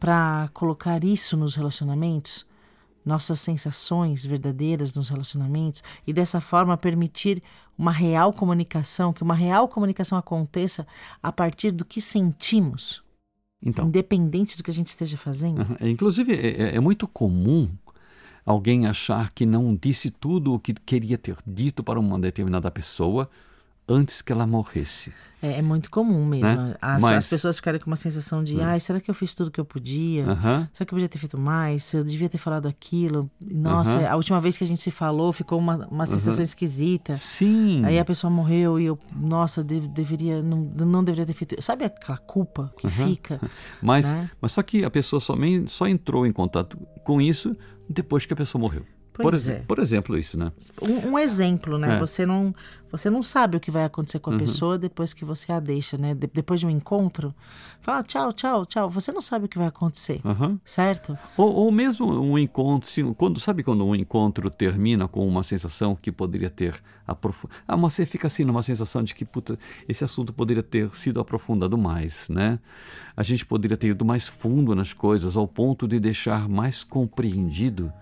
para 0.00 0.50
colocar 0.52 1.04
isso 1.04 1.36
nos 1.36 1.54
relacionamentos? 1.54 2.44
nossas 3.04 3.38
sensações 3.38 4.26
verdadeiras 4.26 4.92
nos 4.92 5.08
relacionamentos 5.08 5.80
e 6.04 6.12
dessa 6.12 6.40
forma 6.40 6.76
permitir 6.76 7.40
uma 7.78 7.92
real 7.92 8.32
comunicação, 8.32 9.12
que 9.12 9.22
uma 9.22 9.36
real 9.36 9.68
comunicação 9.68 10.18
aconteça 10.18 10.84
a 11.22 11.30
partir 11.30 11.70
do 11.70 11.84
que 11.84 12.00
sentimos, 12.00 13.00
então, 13.62 13.86
independente 13.86 14.56
do 14.56 14.64
que 14.64 14.72
a 14.72 14.74
gente 14.74 14.88
esteja 14.88 15.16
fazendo. 15.16 15.62
Uh 15.62 15.86
Inclusive, 15.86 16.34
é, 16.34 16.62
é, 16.62 16.74
é 16.74 16.80
muito 16.80 17.06
comum 17.06 17.70
alguém 18.46 18.86
achar 18.86 19.32
que 19.32 19.44
não 19.44 19.74
disse 19.74 20.08
tudo 20.08 20.54
o 20.54 20.58
que 20.60 20.72
queria 20.72 21.18
ter 21.18 21.36
dito 21.44 21.82
para 21.82 21.98
uma 21.98 22.18
determinada 22.18 22.70
pessoa 22.70 23.28
antes 23.88 24.22
que 24.22 24.32
ela 24.32 24.46
morresse. 24.46 25.12
É, 25.42 25.58
é 25.58 25.62
muito 25.62 25.90
comum 25.90 26.24
mesmo. 26.24 26.48
Né? 26.48 26.74
As, 26.80 27.02
Mas... 27.02 27.18
as, 27.18 27.26
pessoas 27.26 27.56
ficarem 27.56 27.78
com 27.80 27.88
uma 27.88 27.96
sensação 27.96 28.42
de, 28.42 28.56
hum. 28.56 28.64
ai, 28.64 28.80
será 28.80 29.00
que 29.00 29.10
eu 29.10 29.14
fiz 29.14 29.34
tudo 29.34 29.50
que 29.50 29.60
eu 29.60 29.64
podia? 29.64 30.24
Uh 30.24 30.28
-huh. 30.28 30.68
Será 30.72 30.86
que 30.86 30.94
eu 30.94 30.96
podia 30.96 31.08
ter 31.08 31.18
feito 31.18 31.38
mais? 31.38 31.92
Eu 31.92 32.02
devia 32.02 32.28
ter 32.28 32.38
falado 32.38 32.66
aquilo? 32.66 33.30
Nossa, 33.40 33.96
uh 33.96 34.00
-huh. 34.00 34.10
a 34.10 34.16
última 34.16 34.40
vez 34.40 34.56
que 34.56 34.64
a 34.64 34.66
gente 34.66 34.80
se 34.80 34.90
falou 34.90 35.32
ficou 35.32 35.58
uma, 35.58 35.86
uma 35.88 36.06
sensação 36.06 36.32
uh 36.32 36.38
-huh. 36.38 36.42
esquisita. 36.42 37.14
Sim. 37.14 37.84
Aí 37.84 37.98
a 37.98 38.04
pessoa 38.04 38.30
morreu 38.30 38.80
e 38.80 38.86
eu, 38.86 38.98
nossa, 39.14 39.62
dev, 39.62 39.86
deveria, 39.88 40.42
não, 40.42 40.58
não 40.58 41.04
deveria 41.04 41.26
ter 41.26 41.34
feito. 41.34 41.62
Sabe 41.62 41.84
aquela 41.84 42.18
culpa 42.18 42.72
que 42.78 42.88
fica? 42.88 43.38
Mas, 43.82 44.14
né? 44.14 44.30
mas 44.40 44.52
só 44.52 44.62
que 44.62 44.84
a 44.84 44.90
pessoa 44.90 45.20
somente, 45.20 45.70
só 45.70 45.86
entrou 45.86 46.26
em 46.26 46.32
contato 46.32 46.78
com 47.04 47.20
isso 47.20 47.56
depois 47.88 48.24
que 48.26 48.32
a 48.32 48.36
pessoa 48.36 48.60
morreu. 48.60 48.84
Por, 49.22 49.34
é. 49.34 49.62
por, 49.66 49.78
exemplo, 49.78 50.18
isso, 50.18 50.38
né? 50.38 50.52
Um, 50.86 51.12
um 51.12 51.18
exemplo, 51.18 51.78
né? 51.78 51.96
É. 51.96 51.98
Você, 51.98 52.26
não, 52.26 52.54
você 52.90 53.08
não 53.08 53.22
sabe 53.22 53.56
o 53.56 53.60
que 53.60 53.70
vai 53.70 53.84
acontecer 53.84 54.18
com 54.18 54.30
a 54.30 54.32
uhum. 54.34 54.38
pessoa 54.38 54.78
depois 54.78 55.12
que 55.12 55.24
você 55.24 55.50
a 55.52 55.60
deixa, 55.60 55.96
né? 55.96 56.14
De, 56.14 56.26
depois 56.26 56.60
de 56.60 56.66
um 56.66 56.70
encontro, 56.70 57.34
fala 57.80 58.02
tchau, 58.02 58.32
tchau, 58.32 58.66
tchau. 58.66 58.90
Você 58.90 59.12
não 59.12 59.22
sabe 59.22 59.46
o 59.46 59.48
que 59.48 59.58
vai 59.58 59.68
acontecer, 59.68 60.20
uhum. 60.24 60.58
certo? 60.64 61.18
Ou, 61.36 61.52
ou, 61.52 61.72
mesmo 61.72 62.06
um 62.06 62.38
encontro, 62.38 62.88
sim, 62.88 63.12
quando, 63.14 63.40
sabe 63.40 63.62
quando 63.62 63.86
um 63.86 63.94
encontro 63.94 64.50
termina 64.50 65.08
com 65.08 65.26
uma 65.26 65.42
sensação 65.42 65.96
que 65.96 66.12
poderia 66.12 66.50
ter 66.50 66.74
aprofundado. 67.06 67.60
Ah, 67.66 67.76
você 67.76 68.04
fica 68.04 68.26
assim 68.26 68.44
numa 68.44 68.62
sensação 68.62 69.02
de 69.02 69.14
que, 69.14 69.24
puta, 69.24 69.58
esse 69.88 70.04
assunto 70.04 70.32
poderia 70.32 70.62
ter 70.62 70.90
sido 70.90 71.20
aprofundado 71.20 71.78
mais, 71.78 72.28
né? 72.28 72.58
A 73.16 73.22
gente 73.22 73.46
poderia 73.46 73.76
ter 73.76 73.88
ido 73.88 74.04
mais 74.04 74.28
fundo 74.28 74.74
nas 74.74 74.92
coisas, 74.92 75.36
ao 75.36 75.48
ponto 75.48 75.88
de 75.88 75.98
deixar 75.98 76.48
mais 76.48 76.84
compreendido 76.84 77.92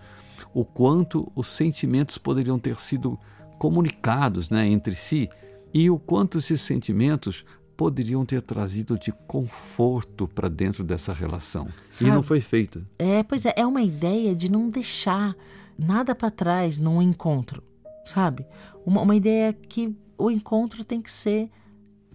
o 0.55 0.65
quanto 0.65 1.31
os 1.35 1.49
sentimentos 1.49 2.17
poderiam 2.17 2.59
ter 2.59 2.77
sido 2.77 3.19
comunicados 3.59 4.49
né, 4.49 4.67
entre 4.67 4.95
si 4.95 5.29
e 5.73 5.91
o 5.91 5.99
quanto 5.99 6.39
esses 6.39 6.61
sentimentos 6.61 7.45
poderiam 7.77 8.25
ter 8.25 8.41
trazido 8.41 8.97
de 8.97 9.11
conforto 9.27 10.29
para 10.29 10.49
dentro 10.49 10.85
dessa 10.85 11.13
relação. 11.13 11.69
Sabe? 11.91 12.11
E 12.11 12.15
não 12.15 12.23
foi 12.23 12.41
feito. 12.41 12.87
É, 12.97 13.25
pois 13.25 13.45
é, 13.45 13.53
é 13.57 13.67
uma 13.67 13.83
ideia 13.83 14.35
de 14.35 14.49
não 14.49 14.69
deixar 14.69 15.35
nada 15.77 16.15
para 16.15 16.31
trás 16.31 16.79
num 16.79 17.03
encontro, 17.03 17.61
sabe? 18.07 18.47
Uma, 18.87 19.03
uma 19.03 19.17
ideia 19.17 19.53
que 19.53 19.93
o 20.17 20.31
encontro 20.31 20.85
tem 20.85 21.01
que 21.01 21.11
ser 21.11 21.51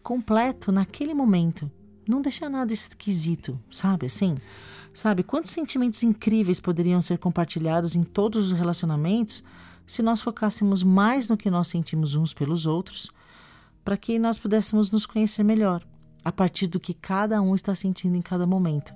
completo 0.01 0.71
naquele 0.71 1.13
momento. 1.13 1.69
Não 2.07 2.21
deixar 2.21 2.49
nada 2.49 2.73
esquisito, 2.73 3.59
sabe? 3.69 4.05
Assim, 4.05 4.37
Sabe, 4.93 5.23
quantos 5.23 5.51
sentimentos 5.51 6.03
incríveis 6.03 6.59
poderiam 6.59 7.01
ser 7.01 7.17
compartilhados 7.17 7.95
em 7.95 8.03
todos 8.03 8.47
os 8.47 8.51
relacionamentos 8.51 9.43
se 9.85 10.01
nós 10.01 10.21
focássemos 10.21 10.83
mais 10.83 11.29
no 11.29 11.37
que 11.37 11.49
nós 11.49 11.67
sentimos 11.67 12.15
uns 12.15 12.33
pelos 12.33 12.65
outros, 12.65 13.09
para 13.83 13.97
que 13.97 14.19
nós 14.19 14.37
pudéssemos 14.37 14.91
nos 14.91 15.05
conhecer 15.05 15.43
melhor, 15.43 15.83
a 16.23 16.31
partir 16.31 16.67
do 16.67 16.79
que 16.79 16.93
cada 16.93 17.41
um 17.41 17.55
está 17.55 17.73
sentindo 17.73 18.15
em 18.15 18.21
cada 18.21 18.45
momento. 18.45 18.93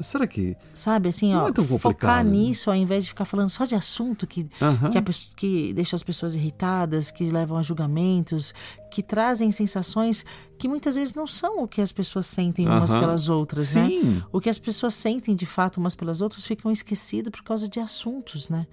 Será 0.00 0.26
que. 0.26 0.56
Sabe, 0.74 1.08
assim, 1.08 1.34
ó, 1.34 1.48
é 1.48 1.78
focar 1.78 2.24
né? 2.24 2.30
nisso 2.30 2.70
ao 2.70 2.76
invés 2.76 3.04
de 3.04 3.10
ficar 3.10 3.24
falando 3.24 3.50
só 3.50 3.64
de 3.64 3.74
assunto 3.74 4.26
que, 4.26 4.44
que, 4.44 4.98
a, 4.98 5.02
que 5.36 5.72
deixa 5.74 5.96
as 5.96 6.02
pessoas 6.02 6.34
irritadas, 6.34 7.10
que 7.10 7.24
levam 7.30 7.58
a 7.58 7.62
julgamentos, 7.62 8.54
que 8.90 9.02
trazem 9.02 9.50
sensações 9.50 10.24
que 10.58 10.66
muitas 10.68 10.96
vezes 10.96 11.14
não 11.14 11.26
são 11.26 11.62
o 11.62 11.68
que 11.68 11.80
as 11.80 11.92
pessoas 11.92 12.26
sentem 12.26 12.66
umas 12.66 12.92
pelas 12.92 13.28
outras, 13.28 13.74
né? 13.74 13.88
Sim. 13.88 14.02
né? 14.02 14.22
O 14.32 14.40
que 14.40 14.48
as 14.48 14.58
pessoas 14.58 14.94
sentem 14.94 15.36
de 15.36 15.44
fato 15.44 15.78
umas 15.78 15.94
pelas 15.94 16.22
outras 16.22 16.46
ficam 16.46 16.70
esquecidos 16.72 17.30
por 17.30 17.42
causa 17.42 17.68
de 17.68 17.78
assuntos, 17.78 18.48
né? 18.48 18.66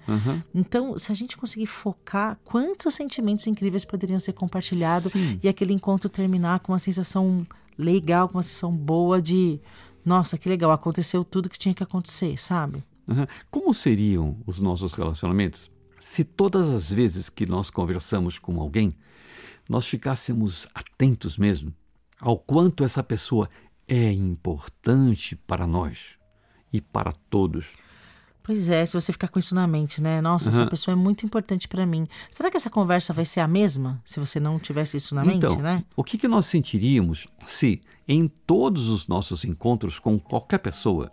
Então, 0.54 0.96
se 0.96 1.12
a 1.12 1.14
gente 1.14 1.36
conseguir 1.36 1.66
focar, 1.66 2.38
quantos 2.44 2.94
sentimentos 2.94 3.46
incríveis 3.46 3.84
poderiam 3.84 4.18
ser 4.18 4.32
compartilhados 4.32 5.12
e 5.42 5.48
aquele 5.48 5.72
encontro 5.72 6.08
terminar 6.08 6.60
com 6.60 6.72
uma 6.72 6.78
sensação 6.78 7.46
legal, 7.76 8.28
com 8.28 8.38
uma 8.38 8.42
sensação 8.42 8.72
boa 8.72 9.20
de 9.20 9.60
nossa, 10.04 10.36
que 10.38 10.48
legal, 10.48 10.70
aconteceu 10.70 11.24
tudo 11.24 11.48
que 11.48 11.58
tinha 11.58 11.74
que 11.74 11.82
acontecer, 11.82 12.38
sabe? 12.38 12.82
Como 13.50 13.72
seriam 13.72 14.36
os 14.46 14.60
nossos 14.60 14.92
relacionamentos 14.92 15.70
se 16.04 16.22
todas 16.22 16.68
as 16.68 16.92
vezes 16.92 17.30
que 17.30 17.46
nós 17.46 17.70
conversamos 17.70 18.38
com 18.38 18.60
alguém, 18.60 18.94
nós 19.66 19.86
ficássemos 19.86 20.66
atentos 20.74 21.38
mesmo 21.38 21.74
ao 22.20 22.38
quanto 22.38 22.84
essa 22.84 23.02
pessoa 23.02 23.48
é 23.88 24.12
importante 24.12 25.34
para 25.34 25.66
nós 25.66 26.18
e 26.70 26.78
para 26.78 27.10
todos? 27.30 27.72
Pois 28.44 28.68
é, 28.68 28.84
se 28.84 28.92
você 28.92 29.10
ficar 29.10 29.28
com 29.28 29.38
isso 29.38 29.54
na 29.54 29.66
mente, 29.66 30.02
né? 30.02 30.20
Nossa, 30.20 30.50
uhum. 30.50 30.60
essa 30.60 30.66
pessoa 30.66 30.92
é 30.92 30.94
muito 30.94 31.24
importante 31.24 31.66
para 31.66 31.86
mim. 31.86 32.06
Será 32.30 32.50
que 32.50 32.58
essa 32.58 32.68
conversa 32.68 33.10
vai 33.10 33.24
ser 33.24 33.40
a 33.40 33.48
mesma 33.48 34.02
se 34.04 34.20
você 34.20 34.38
não 34.38 34.58
tivesse 34.58 34.98
isso 34.98 35.14
na 35.14 35.24
então, 35.24 35.52
mente, 35.52 35.62
né? 35.62 35.82
O 35.96 36.04
que, 36.04 36.18
que 36.18 36.28
nós 36.28 36.44
sentiríamos 36.44 37.26
se, 37.46 37.80
em 38.06 38.28
todos 38.28 38.90
os 38.90 39.08
nossos 39.08 39.46
encontros 39.46 39.98
com 39.98 40.18
qualquer 40.18 40.58
pessoa, 40.58 41.10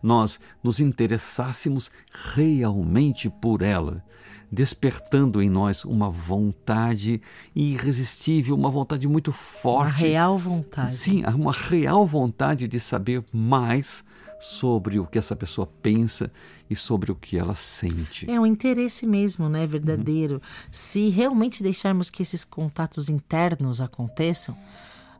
nós 0.00 0.38
nos 0.62 0.78
interessássemos 0.78 1.90
realmente 2.32 3.28
por 3.28 3.62
ela, 3.62 4.04
despertando 4.50 5.42
em 5.42 5.50
nós 5.50 5.84
uma 5.84 6.08
vontade 6.08 7.20
irresistível, 7.52 8.54
uma 8.54 8.70
vontade 8.70 9.08
muito 9.08 9.32
forte. 9.32 9.90
Uma 9.90 10.08
real 10.08 10.38
vontade. 10.38 10.92
Sim, 10.92 11.24
uma 11.34 11.52
real 11.52 12.06
vontade 12.06 12.68
de 12.68 12.78
saber 12.78 13.24
mais 13.32 14.04
sobre 14.40 14.98
o 14.98 15.06
que 15.06 15.18
essa 15.18 15.36
pessoa 15.36 15.66
pensa 15.82 16.32
e 16.68 16.74
sobre 16.74 17.12
o 17.12 17.14
que 17.14 17.36
ela 17.36 17.54
sente. 17.54 18.28
É 18.28 18.40
um 18.40 18.46
interesse 18.46 19.06
mesmo, 19.06 19.50
né, 19.50 19.66
verdadeiro. 19.66 20.36
Uhum. 20.36 20.40
Se 20.72 21.08
realmente 21.10 21.62
deixarmos 21.62 22.08
que 22.08 22.22
esses 22.22 22.42
contatos 22.42 23.10
internos 23.10 23.82
aconteçam, 23.82 24.56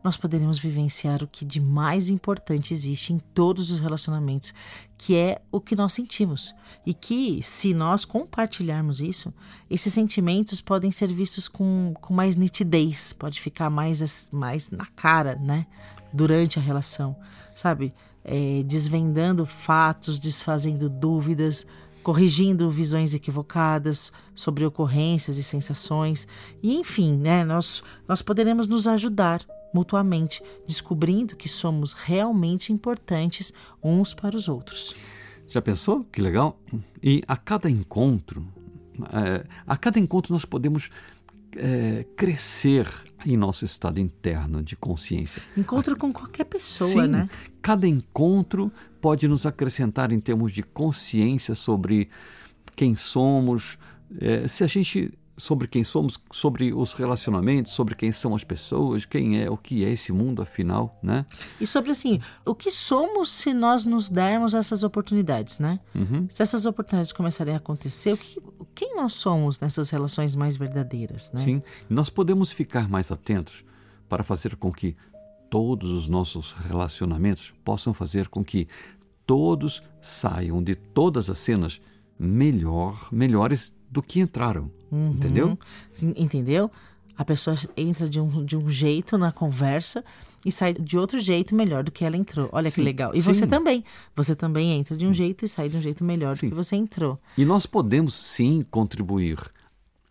nós 0.03 0.17
poderemos 0.17 0.59
vivenciar 0.59 1.23
o 1.23 1.29
que 1.29 1.45
de 1.45 1.61
mais 1.61 2.09
importante 2.09 2.73
existe 2.73 3.13
em 3.13 3.19
todos 3.19 3.71
os 3.71 3.79
relacionamentos, 3.79 4.55
que 4.97 5.15
é 5.15 5.43
o 5.53 5.61
que 5.61 5.77
nós 5.77 5.93
sentimos. 5.93 6.55
E 6.87 6.95
que, 6.95 7.43
se 7.43 7.75
nós 7.75 8.07
compartilharmos 8.07 9.01
isso, 9.01 9.33
esses 9.69 9.93
sentimentos 9.93 10.63
podem 10.63 10.91
ser 10.91 11.13
vistos 11.13 11.47
com, 11.47 11.93
com 12.01 12.15
mais 12.15 12.37
nitidez, 12.37 13.13
pode 13.13 13.39
ficar 13.39 13.69
mais, 13.69 14.31
mais 14.33 14.71
na 14.71 14.87
cara, 14.87 15.35
né? 15.37 15.67
Durante 16.11 16.59
a 16.59 16.63
relação, 16.63 17.15
sabe? 17.55 17.93
É, 18.25 18.63
desvendando 18.65 19.47
fatos, 19.47 20.19
desfazendo 20.19 20.89
dúvidas, 20.89 21.67
corrigindo 22.03 22.71
visões 22.71 23.15
equivocadas 23.15 24.13
sobre 24.35 24.65
ocorrências 24.65 25.37
e 25.39 25.43
sensações. 25.43 26.27
E, 26.63 26.77
enfim, 26.77 27.17
né, 27.17 27.45
nós, 27.45 27.83
nós 28.09 28.23
poderemos 28.23 28.67
nos 28.67 28.87
ajudar 28.87 29.45
mutuamente, 29.73 30.43
descobrindo 30.67 31.37
que 31.37 31.49
somos 31.49 31.93
realmente 31.93 32.73
importantes 32.73 33.53
uns 33.83 34.13
para 34.13 34.37
os 34.37 34.49
outros. 34.49 34.95
Já 35.49 35.61
pensou? 35.61 36.05
Que 36.05 36.21
legal! 36.21 36.59
E 37.03 37.23
a 37.27 37.37
cada 37.37 37.69
encontro, 37.69 38.47
é, 39.13 39.47
a 39.67 39.77
cada 39.77 39.99
encontro 39.99 40.33
nós 40.33 40.45
podemos 40.45 40.91
é, 41.57 42.05
crescer 42.17 42.89
em 43.27 43.37
nosso 43.37 43.65
estado 43.65 44.01
interno 44.01 44.63
de 44.63 44.77
consciência. 44.77 45.43
Encontro 45.57 45.97
com 45.97 46.13
qualquer 46.13 46.45
pessoa, 46.45 47.05
Sim, 47.05 47.09
né? 47.09 47.29
Cada 47.61 47.87
encontro 47.87 48.73
pode 49.01 49.27
nos 49.29 49.47
acrescentar 49.47 50.13
em 50.13 50.21
termos 50.21 50.53
de 50.53 50.63
consciência 50.63 51.55
sobre 51.55 52.09
quem 52.77 52.97
somos. 52.97 53.79
É, 54.19 54.49
se 54.49 54.65
a 54.65 54.67
gente 54.67 55.13
sobre 55.41 55.67
quem 55.67 55.83
somos, 55.83 56.21
sobre 56.31 56.73
os 56.73 56.93
relacionamentos, 56.93 57.73
sobre 57.73 57.95
quem 57.95 58.13
são 58.13 58.35
as 58.35 58.45
pessoas, 58.45 59.05
quem 59.07 59.41
é, 59.41 59.51
o 59.51 59.57
que 59.57 59.85
é 59.85 59.91
esse 59.91 60.13
mundo 60.13 60.43
afinal, 60.43 60.99
né? 61.03 61.25
E 61.61 61.67
sobre 61.67 61.91
assim, 61.91 62.21
o 62.45 62.55
que 62.55 62.71
somos 62.71 63.31
se 63.31 63.55
nós 63.55 63.87
nos 63.87 64.09
dermos 64.09 64.55
essas 64.55 64.85
oportunidades, 64.85 65.59
né? 65.59 65.81
Uhum. 65.95 66.27
Se 66.29 66.43
essas 66.43 66.67
oportunidades 66.67 67.13
começarem 67.13 67.55
a 67.55 67.57
acontecer, 67.57 68.13
o 68.13 68.17
que, 68.17 68.41
quem 68.75 68.95
nós 68.95 69.15
somos 69.15 69.59
nessas 69.59 69.89
relações 69.91 70.37
mais 70.37 70.57
verdadeiras, 70.57 71.33
né? 71.33 71.45
Sim, 71.45 71.63
nós 71.89 72.11
podemos 72.11 72.53
ficar 72.53 72.89
mais 72.89 73.11
atentos 73.11 73.65
para 74.09 74.23
fazer 74.23 74.57
com 74.57 74.71
que 74.71 74.95
todos 75.49 75.91
os 75.91 76.07
nossos 76.07 76.53
relacionamentos 76.53 77.53
possam 77.65 77.95
fazer 77.95 78.29
com 78.29 78.45
que 78.45 78.69
todos 79.27 79.83
saiam 80.01 80.63
de 80.63 80.75
todas 80.75 81.31
as 81.31 81.39
cenas 81.39 81.81
melhor, 82.19 83.09
melhores 83.11 83.73
do 83.91 84.03
que 84.03 84.21
entraram. 84.21 84.71
Uhum. 84.91 85.13
Entendeu? 85.13 85.59
Entendeu? 86.17 86.71
A 87.17 87.25
pessoa 87.25 87.57
entra 87.77 88.09
de 88.09 88.21
um, 88.21 88.45
de 88.45 88.57
um 88.57 88.71
jeito 88.71 89.19
na 89.19 89.31
conversa 89.31 90.05
e 90.45 90.51
sai 90.51 90.73
de 90.73 90.97
outro 90.97 91.21
jeito 91.21 91.55
melhor 91.55 91.85
do 91.85 91.91
que 91.91 92.05
ela 92.05 92.17
entrou. 92.17 92.49
Olha 92.53 92.71
sim, 92.71 92.77
que 92.77 92.83
legal. 92.83 93.15
E 93.15 93.21
sim. 93.21 93.35
você 93.35 93.47
também. 93.47 93.85
Você 94.17 94.35
também 94.35 94.73
entra 94.73 94.97
de 94.97 95.07
um 95.07 95.13
jeito 95.13 95.45
e 95.45 95.49
sai 95.49 95.69
de 95.69 95.77
um 95.77 95.83
jeito 95.83 96.03
melhor 96.03 96.37
sim. 96.37 96.47
do 96.47 96.51
que 96.51 96.57
você 96.57 96.77
entrou. 96.77 97.19
E 97.37 97.45
nós 97.45 97.67
podemos 97.67 98.15
sim 98.15 98.65
contribuir 98.71 99.39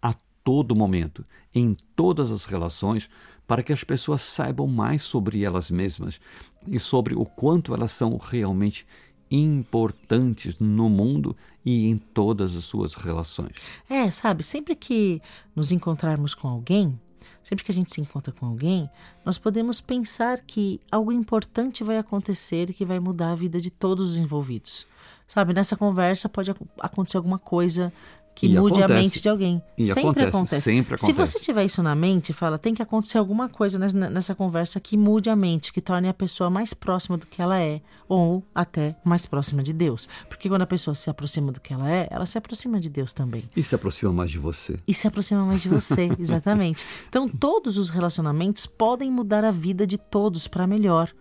a 0.02 0.14
todo 0.44 0.76
momento, 0.76 1.24
em 1.54 1.76
todas 1.96 2.32
as 2.32 2.46
relações, 2.46 3.10
para 3.48 3.64
que 3.64 3.74
as 3.74 3.84
pessoas 3.84 4.22
saibam 4.22 4.68
mais 4.68 5.02
sobre 5.02 5.44
elas 5.44 5.72
mesmas 5.72 6.20
e 6.68 6.80
sobre 6.80 7.16
o 7.16 7.26
quanto 7.26 7.74
elas 7.74 7.92
são 7.92 8.18
realmente 8.18 8.86
importantes 9.32 10.60
no 10.60 10.90
mundo 10.90 11.36
e 11.66 11.90
em 11.90 11.98
todas 11.98 12.56
as 12.56 12.64
suas 12.64 12.94
relações. 12.96 13.54
É, 13.90 14.10
sabe, 14.10 14.44
sempre 14.44 14.76
que 14.76 15.22
nos 15.56 15.72
encontrarmos 15.72 16.34
com 16.34 16.48
alguém, 16.48 17.00
sempre 17.42 17.64
que 17.64 17.72
a 17.72 17.76
gente 17.76 17.94
se 17.94 18.02
encontra 18.02 18.32
com 18.32 18.46
alguém, 18.46 18.90
nós 19.26 19.38
podemos 19.38 19.82
pensar 19.82 20.40
que 20.40 20.80
algo 20.92 21.12
importante 21.12 21.84
vai 21.84 21.98
acontecer 21.98 22.70
e 22.70 22.74
que 22.74 22.86
vai 22.86 23.00
mudar 23.00 23.32
a 23.32 23.36
vida 23.36 23.60
de 23.60 23.70
todos 23.70 24.12
os 24.12 24.18
envolvidos. 24.18 24.88
Sabe, 25.28 25.54
nessa 25.54 25.78
conversa 25.78 26.28
pode 26.28 26.50
acontecer 26.80 27.18
alguma 27.18 27.38
coisa 27.38 27.94
que 28.36 28.48
e 28.48 28.58
mude 28.58 28.80
acontece. 28.80 28.94
a 28.94 29.02
mente 29.02 29.22
de 29.22 29.30
alguém. 29.30 29.62
E 29.78 29.86
sempre 29.88 30.00
acontece, 30.00 30.28
acontece. 30.28 30.62
Sempre 30.62 30.96
acontece. 30.96 31.06
Se 31.06 31.14
você 31.14 31.40
tiver 31.40 31.66
isso 31.66 31.84
na 31.84 31.94
mente, 31.94 32.32
fala, 32.32 32.58
tem 32.58 32.74
que 32.74 32.82
acontecer 32.82 33.18
alguma 33.18 33.50
coisa 33.50 33.78
nessa, 33.78 34.10
nessa 34.10 34.34
conversa 34.34 34.80
que 34.80 34.96
mude 34.96 35.30
a 35.30 35.36
mente, 35.36 35.74
que 35.74 35.82
torne 35.82 36.08
a 36.08 36.14
pessoa 36.14 36.50
mais 36.50 36.74
próxima 36.74 37.18
do 37.18 37.28
que 37.28 37.42
ela 37.42 37.60
é, 37.60 37.82
ou 38.08 38.44
até 38.56 38.96
mais 39.04 39.26
próxima 39.26 39.62
de 39.62 39.74
Deus. 39.74 40.08
Porque 40.28 40.48
quando 40.48 40.62
a 40.62 40.68
pessoa 40.68 40.96
se 40.96 41.10
aproxima 41.10 41.52
do 41.52 41.60
que 41.60 41.74
ela 41.74 41.92
é, 41.92 42.08
ela 42.10 42.26
se 42.26 42.38
aproxima 42.38 42.80
de 42.80 42.90
Deus 42.90 43.12
também. 43.12 43.44
E 43.56 43.64
se 43.64 43.76
aproxima 43.76 44.14
mais 44.14 44.32
de 44.32 44.40
você. 44.40 44.80
E 44.88 44.94
se 44.94 45.08
aproxima 45.08 45.46
mais 45.46 45.62
de 45.62 45.70
você, 45.70 46.10
exatamente. 46.18 46.86
Então, 47.10 47.28
todos 47.28 47.78
os 47.78 47.90
relacionamentos 47.90 48.66
podem 48.66 49.12
mudar 49.12 49.44
a 49.44 49.52
vida 49.52 49.86
de 49.86 49.98
todos 49.98 50.48
para 50.48 50.66
melhor. 50.66 51.12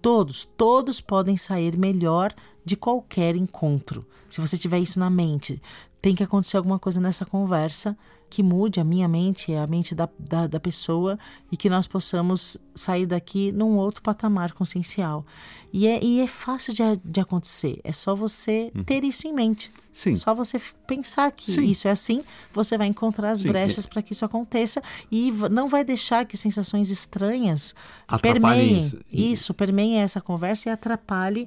Todos, 0.00 0.44
todos 0.56 1.00
podem 1.00 1.36
sair 1.36 1.78
melhor 1.78 2.34
de 2.64 2.76
qualquer 2.76 3.36
encontro. 3.36 4.06
Se 4.28 4.40
você 4.40 4.56
tiver 4.56 4.78
isso 4.78 4.98
na 4.98 5.10
mente, 5.10 5.60
tem 6.00 6.14
que 6.14 6.22
acontecer 6.22 6.56
alguma 6.56 6.78
coisa 6.78 7.00
nessa 7.00 7.24
conversa 7.24 7.96
que 8.32 8.42
mude 8.42 8.80
a 8.80 8.84
minha 8.84 9.06
mente, 9.06 9.54
a 9.54 9.66
mente 9.66 9.94
da, 9.94 10.08
da, 10.18 10.46
da, 10.46 10.58
pessoa 10.58 11.18
e 11.50 11.56
que 11.56 11.68
nós 11.68 11.86
possamos 11.86 12.56
sair 12.74 13.04
daqui 13.04 13.52
num 13.52 13.76
outro 13.76 14.00
patamar 14.00 14.52
consciencial. 14.52 15.26
E 15.70 15.86
é, 15.86 16.02
e 16.02 16.18
é 16.18 16.26
fácil 16.26 16.72
de, 16.72 16.82
de 17.04 17.20
acontecer, 17.20 17.78
é 17.84 17.92
só 17.92 18.14
você 18.14 18.72
uhum. 18.74 18.84
ter 18.84 19.04
isso 19.04 19.28
em 19.28 19.34
mente. 19.34 19.70
Sim. 19.92 20.16
Só 20.16 20.34
você 20.34 20.58
pensar 20.86 21.30
que 21.30 21.52
Sim. 21.52 21.64
isso 21.64 21.86
é 21.86 21.90
assim, 21.90 22.24
você 22.54 22.78
vai 22.78 22.86
encontrar 22.86 23.32
as 23.32 23.40
Sim. 23.40 23.48
brechas 23.48 23.84
para 23.84 24.00
que 24.00 24.14
isso 24.14 24.24
aconteça 24.24 24.82
e 25.10 25.30
não 25.50 25.68
vai 25.68 25.84
deixar 25.84 26.24
que 26.24 26.34
sensações 26.34 26.88
estranhas 26.88 27.74
permeiem 28.22 28.78
isso. 28.78 28.98
isso, 29.12 29.54
permeiem 29.54 29.98
essa 29.98 30.22
conversa 30.22 30.70
e 30.70 30.72
atrapalhe 30.72 31.46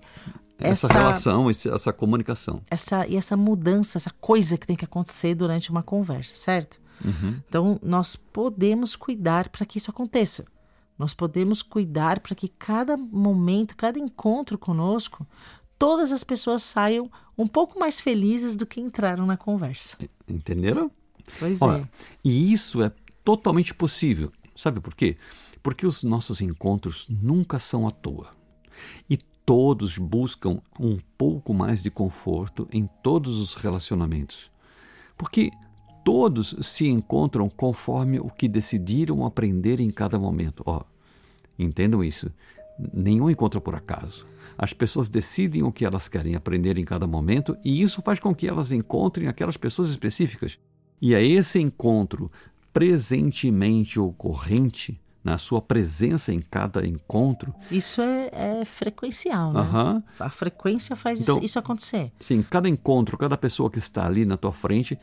essa, 0.60 0.88
essa, 0.88 0.94
relação, 0.94 1.50
essa 1.50 1.94
comunicação. 1.94 2.62
Essa, 2.70 3.06
e 3.08 3.16
essa 3.16 3.36
mudança, 3.36 3.98
essa 3.98 4.12
coisa 4.22 4.58
que 4.58 4.66
tem 4.66 4.76
que 4.76 4.86
acontecer 4.86 5.36
durante 5.36 5.70
uma 5.70 5.84
conversa, 5.84 6.36
certo? 6.36 6.80
Uhum. 7.04 7.40
Então, 7.48 7.80
nós 7.84 8.16
podemos 8.16 8.96
cuidar 8.96 9.50
para 9.50 9.66
que 9.66 9.78
isso 9.78 9.92
aconteça. 9.92 10.46
Nós 10.98 11.14
podemos 11.14 11.62
cuidar 11.62 12.22
para 12.22 12.34
que 12.34 12.48
cada 12.48 12.96
momento, 12.96 13.76
cada 13.76 14.00
encontro 14.00 14.58
conosco, 14.58 15.28
todas 15.78 16.12
as 16.12 16.24
pessoas 16.24 16.64
saiam 16.64 17.12
um 17.38 17.48
pouco 17.48 17.78
mais 17.78 18.00
felizes 18.00 18.56
do 18.56 18.66
que 18.66 18.80
entraram 18.80 19.26
na 19.26 19.36
conversa. 19.36 19.98
Entenderam? 20.28 20.90
Pois 21.38 21.62
Olha, 21.62 21.82
é. 21.82 21.88
E 22.24 22.54
isso 22.54 22.82
é 22.82 22.92
totalmente 23.24 23.74
possível. 23.74 24.32
Sabe 24.56 24.80
por 24.80 24.96
quê? 24.96 25.18
Porque 25.62 25.86
os 25.86 26.02
nossos 26.04 26.40
encontros 26.40 27.08
nunca 27.10 27.60
são 27.60 27.86
à 27.88 27.92
toa. 27.92 28.30
E 29.10 29.18
Todos 29.46 29.98
buscam 29.98 30.60
um 30.80 30.98
pouco 31.18 31.54
mais 31.54 31.84
de 31.84 31.92
conforto 31.92 32.68
em 32.72 32.88
todos 33.04 33.40
os 33.40 33.54
relacionamentos. 33.54 34.50
Porque 35.16 35.52
todos 36.04 36.56
se 36.62 36.88
encontram 36.88 37.48
conforme 37.48 38.20
o 38.20 38.30
que 38.30 38.48
decidiram 38.48 39.26
aprender 39.26 39.80
em 39.80 39.92
cada 39.92 40.18
momento. 40.18 40.64
Ó, 40.66 40.82
entendam 41.60 42.04
isso. 42.04 42.32
Nenhum 42.94 43.30
encontro 43.30 43.62
por 43.62 43.76
acaso. 43.76 44.28
As 44.58 44.74
pessoas 44.74 45.10
decidem 45.10 45.64
o 45.64 45.72
que 45.72 45.86
elas 45.86 46.08
querem 46.08 46.36
aprender 46.36 46.78
em 46.78 46.86
cada 46.86 47.06
momento 47.06 47.56
e 47.64 47.82
isso 47.82 48.02
faz 48.02 48.20
com 48.20 48.34
que 48.34 48.48
elas 48.48 48.72
encontrem 48.72 49.28
aquelas 49.28 49.58
pessoas 49.58 49.90
específicas. 49.90 50.58
E 51.02 51.14
é 51.14 51.26
esse 51.26 51.60
encontro 51.60 52.32
presentemente 52.74 54.00
ocorrente 54.00 55.00
na 55.26 55.40
sua 55.40 55.60
presença 55.60 56.32
em 56.32 56.40
cada 56.40 56.86
encontro. 56.86 57.54
Isso 57.72 58.00
é, 58.02 58.30
é 58.62 58.64
frequencial, 58.66 59.52
né? 59.52 59.60
Aham. 59.60 60.04
A 60.20 60.30
frequência 60.30 60.96
faz 60.96 61.20
Então- 61.22 61.40
isso, 61.42 61.58
acontecer. 61.58 62.12
Sim, 62.20 62.44
cada 62.44 62.70
encontro, 62.70 63.18
cada 63.18 63.36
pessoa 63.36 63.70
que 63.72 63.80
está 63.80 64.06
ali 64.06 64.24
na 64.24 64.38
tua 64.38 64.54
frente 64.54 64.98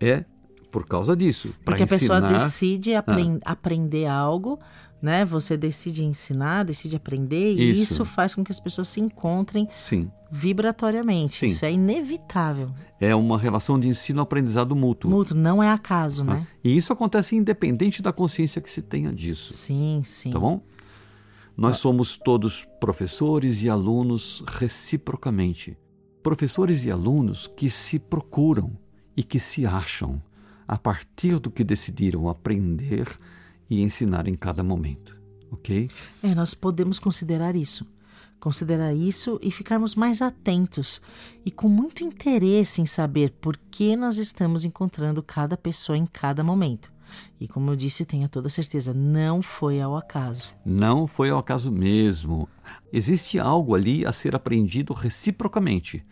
é 0.00 0.24
por 0.70 0.86
causa 0.86 1.16
disso. 1.16 1.48
Para 1.64 1.76
Porque 1.76 1.82
a 1.82 1.86
pessoa 1.86 2.18
ensinar. 2.18 2.34
Ah. 2.36 2.44
decide 2.44 2.94
apren- 2.94 3.40
aprender 3.44 4.06
algo, 4.06 4.60
né? 5.04 5.22
Você 5.22 5.54
decide 5.54 6.02
ensinar, 6.02 6.64
decide 6.64 6.96
aprender, 6.96 7.52
e 7.52 7.72
Isso. 7.72 7.82
isso 7.82 8.04
faz 8.06 8.34
com 8.34 8.42
que 8.42 8.50
as 8.50 8.58
pessoas 8.58 8.88
se 8.88 9.00
encontrem 9.00 9.68
Sim, 9.76 10.10
vibratoriamente. 10.32 11.36
Sim. 11.36 11.46
Isso 11.46 11.62
é 11.62 11.72
inevitável. 11.72 12.70
é 12.98 13.14
uma 13.14 13.38
relação 13.38 13.78
de 13.78 13.86
ensino-aprendizado 13.86 14.74
mútuo. 14.74 15.10
Mútuo, 15.10 15.36
não 15.36 15.62
é 15.62 15.70
acaso, 15.70 16.24
né? 16.24 16.46
E 16.64 16.74
isso 16.74 16.90
acontece 16.90 17.36
independente 17.36 18.00
da 18.00 18.14
consciência 18.14 18.62
que 18.62 18.70
se 18.70 18.80
tenha 18.80 19.12
disso. 19.12 19.52
Sim, 19.52 20.00
sim. 20.02 20.32
Tá 20.32 20.38
bom? 20.38 20.62
Nós 21.54 21.76
somos 21.76 22.16
todos 22.16 22.66
professores 22.80 23.62
e 23.62 23.68
alunos 23.68 24.42
reciprocamente. 24.46 25.76
Professores 26.22 26.86
e 26.86 26.90
alunos 26.90 27.46
que 27.46 27.68
se 27.68 27.98
procuram 27.98 28.72
e 29.14 29.22
que 29.22 29.38
se 29.38 29.66
acham 29.66 30.22
a 30.66 30.78
partir 30.78 31.38
do 31.38 31.50
que 31.50 31.62
decidiram 31.62 32.26
aprender 32.26 33.06
e 33.68 33.82
ensinar 33.82 34.28
em 34.28 34.34
cada 34.34 34.62
momento. 34.62 35.18
Ok? 35.50 35.90
É, 36.22 36.34
nós 36.34 36.54
podemos 36.54 36.98
considerar 36.98 37.54
isso. 37.54 37.86
Considerar 38.40 38.92
isso 38.94 39.38
e 39.42 39.50
ficarmos 39.50 39.94
mais 39.94 40.20
atentos 40.20 41.00
e 41.46 41.50
com 41.50 41.68
muito 41.68 42.04
interesse 42.04 42.82
em 42.82 42.86
saber 42.86 43.30
por 43.40 43.56
que 43.70 43.96
nós 43.96 44.18
estamos 44.18 44.64
encontrando 44.64 45.22
cada 45.22 45.56
pessoa 45.56 45.96
em 45.96 46.04
cada 46.04 46.44
momento. 46.44 46.92
E 47.40 47.48
como 47.48 47.70
eu 47.70 47.76
disse, 47.76 48.04
tenha 48.04 48.28
toda 48.28 48.48
certeza, 48.48 48.92
não 48.92 49.40
foi 49.40 49.80
ao 49.80 49.96
acaso. 49.96 50.50
Não 50.64 51.06
foi 51.06 51.30
ao 51.30 51.38
acaso 51.38 51.70
mesmo. 51.70 52.48
Existe 52.92 53.38
algo 53.38 53.74
ali 53.74 54.04
a 54.04 54.12
ser 54.12 54.34
aprendido 54.34 54.92
reciprocamente 54.92 56.04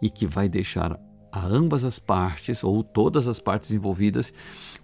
e 0.00 0.08
que 0.08 0.26
vai 0.26 0.48
deixar 0.48 0.98
a 1.36 1.46
ambas 1.46 1.84
as 1.84 1.98
partes, 1.98 2.64
ou 2.64 2.82
todas 2.82 3.28
as 3.28 3.38
partes 3.38 3.70
envolvidas, 3.70 4.32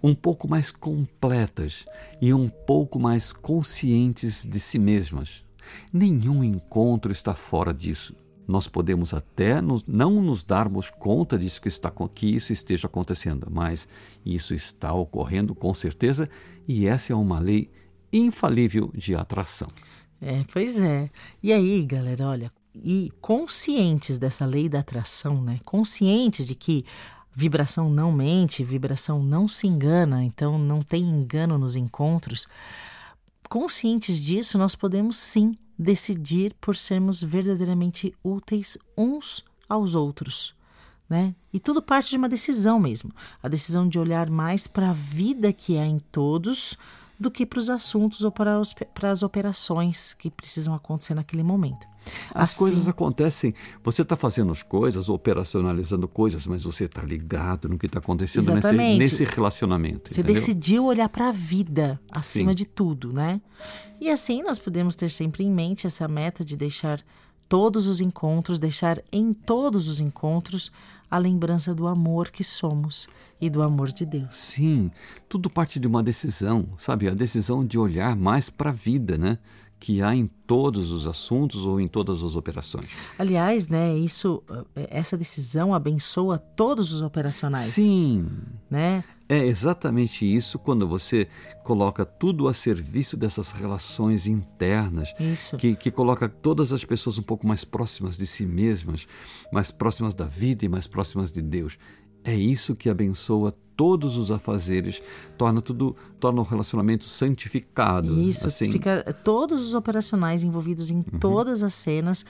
um 0.03 0.13
pouco 0.13 0.47
mais 0.47 0.71
completas 0.71 1.85
e 2.21 2.33
um 2.33 2.47
pouco 2.47 2.99
mais 2.99 3.33
conscientes 3.33 4.45
de 4.45 4.59
si 4.59 4.77
mesmas. 4.77 5.43
Nenhum 5.91 6.43
encontro 6.43 7.11
está 7.11 7.33
fora 7.33 7.73
disso. 7.73 8.15
Nós 8.47 8.67
podemos 8.67 9.13
até 9.13 9.61
nos- 9.61 9.85
não 9.87 10.21
nos 10.21 10.43
darmos 10.43 10.89
conta 10.89 11.39
disso 11.39 11.61
que, 11.61 11.69
está, 11.69 11.89
que 12.13 12.35
isso 12.35 12.51
esteja 12.53 12.87
acontecendo, 12.87 13.47
mas 13.49 13.87
isso 14.25 14.53
está 14.53 14.93
ocorrendo 14.93 15.55
com 15.55 15.73
certeza 15.73 16.29
e 16.67 16.85
essa 16.85 17.13
é 17.13 17.15
uma 17.15 17.39
lei 17.39 17.71
infalível 18.11 18.91
de 18.93 19.15
atração. 19.15 19.67
É, 20.21 20.43
pois 20.51 20.79
é. 20.81 21.09
E 21.41 21.51
aí, 21.51 21.83
galera, 21.85 22.27
olha, 22.27 22.51
e 22.75 23.11
conscientes 23.21 24.17
dessa 24.17 24.45
lei 24.45 24.67
da 24.67 24.79
atração, 24.79 25.41
né? 25.41 25.59
Conscientes 25.63 26.45
de 26.45 26.55
que 26.55 26.85
vibração 27.33 27.89
não 27.89 28.11
mente, 28.11 28.63
vibração 28.63 29.21
não 29.21 29.47
se 29.47 29.67
engana, 29.67 30.23
então 30.23 30.57
não 30.57 30.81
tem 30.81 31.03
engano 31.03 31.57
nos 31.57 31.75
encontros. 31.75 32.47
Conscientes 33.49 34.19
disso, 34.19 34.57
nós 34.57 34.75
podemos 34.75 35.17
sim 35.17 35.57
decidir 35.77 36.55
por 36.61 36.75
sermos 36.75 37.21
verdadeiramente 37.21 38.13
úteis 38.23 38.77
uns 38.97 39.43
aos 39.67 39.95
outros. 39.95 40.55
Né? 41.09 41.35
E 41.51 41.59
tudo 41.59 41.81
parte 41.81 42.09
de 42.11 42.17
uma 42.17 42.29
decisão 42.29 42.79
mesmo. 42.79 43.11
A 43.41 43.47
decisão 43.47 43.87
de 43.87 43.99
olhar 43.99 44.29
mais 44.29 44.65
para 44.65 44.91
a 44.91 44.93
vida 44.93 45.51
que 45.51 45.77
há 45.77 45.85
em 45.85 45.99
todos 45.99 46.77
do 47.19 47.31
que 47.31 47.45
para 47.45 47.59
os 47.59 47.69
assuntos 47.69 48.21
ou 48.23 48.31
para, 48.31 48.59
os, 48.59 48.73
para 48.73 49.11
as 49.11 49.23
operações 49.23 50.13
que 50.13 50.29
precisam 50.29 50.73
acontecer 50.73 51.13
naquele 51.13 51.43
momento. 51.43 51.87
As 52.33 52.51
Assim- 52.51 52.59
coisas 52.59 52.87
acontecem, 52.87 53.53
você 53.81 54.01
está 54.01 54.15
fazendo 54.17 54.51
as 54.51 54.61
coisas, 54.61 55.07
operacionalizando 55.07 56.07
coisas, 56.07 56.45
mas 56.45 56.63
você 56.63 56.85
está 56.85 57.01
ligado 57.01 57.69
no 57.69 57.77
que 57.77 57.85
está 57.85 57.99
acontecendo 57.99 58.53
nesse, 58.53 58.73
nesse 58.73 59.23
relacionamento. 59.23 60.13
Você 60.13 60.19
entendeu? 60.19 60.35
decidiu 60.35 60.85
olhar 60.85 61.07
para 61.07 61.29
a 61.29 61.31
vida 61.31 61.99
acima 62.11 62.51
Sim. 62.51 62.55
de 62.55 62.65
tudo, 62.65 63.13
né? 63.13 63.39
E 64.01 64.09
assim 64.09 64.43
nós 64.43 64.59
podemos 64.59 64.95
ter 64.97 65.09
sempre 65.09 65.45
em 65.45 65.51
mente 65.51 65.87
essa 65.87 66.07
meta 66.07 66.43
de 66.43 66.57
deixar 66.57 67.01
todos 67.53 67.87
os 67.87 68.01
encontros, 68.01 68.57
deixar 68.57 68.99
em 69.11 69.31
todos 69.31 69.87
os 69.87 69.99
encontros 69.99 70.71
a 71.07 71.19
lembrança 71.19 71.71
do 71.71 71.87
amor 71.87 72.31
que 72.31 72.43
somos 72.43 73.07
e 73.39 73.47
do 73.47 73.61
amor 73.61 73.91
de 73.91 74.07
Deus. 74.07 74.35
Sim, 74.35 74.89
tudo 75.29 75.51
parte 75.51 75.79
de 75.79 75.85
uma 75.85 76.01
decisão, 76.01 76.69
sabe? 76.79 77.07
A 77.07 77.13
decisão 77.13 77.63
de 77.63 77.77
olhar 77.77 78.15
mais 78.15 78.49
para 78.49 78.71
a 78.71 78.73
vida, 78.73 79.19
né? 79.19 79.37
Que 79.79 80.01
há 80.01 80.15
em 80.15 80.25
todos 80.47 80.91
os 80.91 81.05
assuntos 81.05 81.67
ou 81.67 81.79
em 81.79 81.87
todas 81.87 82.23
as 82.23 82.35
operações. 82.35 82.87
Aliás, 83.19 83.67
né, 83.67 83.95
isso, 83.95 84.41
eh, 84.75 84.87
essa 84.89 85.15
decisão 85.15 85.75
abençoa 85.75 86.39
todos 86.39 86.91
os 86.91 87.03
operacionais, 87.03 87.67
Sim, 87.67 88.27
né? 88.67 89.03
É 89.33 89.47
exatamente 89.47 90.25
isso 90.25 90.59
quando 90.59 90.87
você 90.87 91.27
coloca 91.63 92.05
tudo 92.05 92.47
a 92.47 92.53
serviço 92.53 93.17
dessas 93.17 93.51
relações 93.51 94.27
internas 94.27 95.13
Isso. 95.19 95.57
que, 95.57 95.75
que 95.75 95.89
coloca 95.89 96.29
todas 96.29 96.71
as 96.71 96.85
pessoas 96.85 97.17
um 97.17 97.23
pouco 97.23 97.47
mais 97.47 97.63
próximas 97.65 98.15
de 98.15 98.27
si 98.27 98.45
mesmas, 98.45 99.07
mais 99.51 99.71
próximas 99.71 100.13
da 100.13 100.25
vida 100.25 100.65
e 100.65 100.69
mais 100.69 100.85
próximas 100.85 101.31
de 101.31 101.41
Deus. 101.41 101.77
É 102.23 102.35
isso 102.35 102.75
que 102.75 102.89
abençoa 102.89 103.51
todos 103.75 104.17
os 104.17 104.31
afazeres, 104.31 105.01
torna 105.37 105.61
tudo, 105.61 105.95
torna 106.19 106.39
o 106.39 106.43
relacionamento 106.43 107.05
santificado. 107.05 108.21
Isso, 108.21 108.47
assim. 108.47 108.71
fica 108.71 109.01
todos 109.23 109.65
os 109.65 109.73
operacionais 109.73 110.43
envolvidos 110.43 110.89
em 110.89 111.01
todas 111.01 111.63
as 111.63 111.73
cenas, 111.73 112.23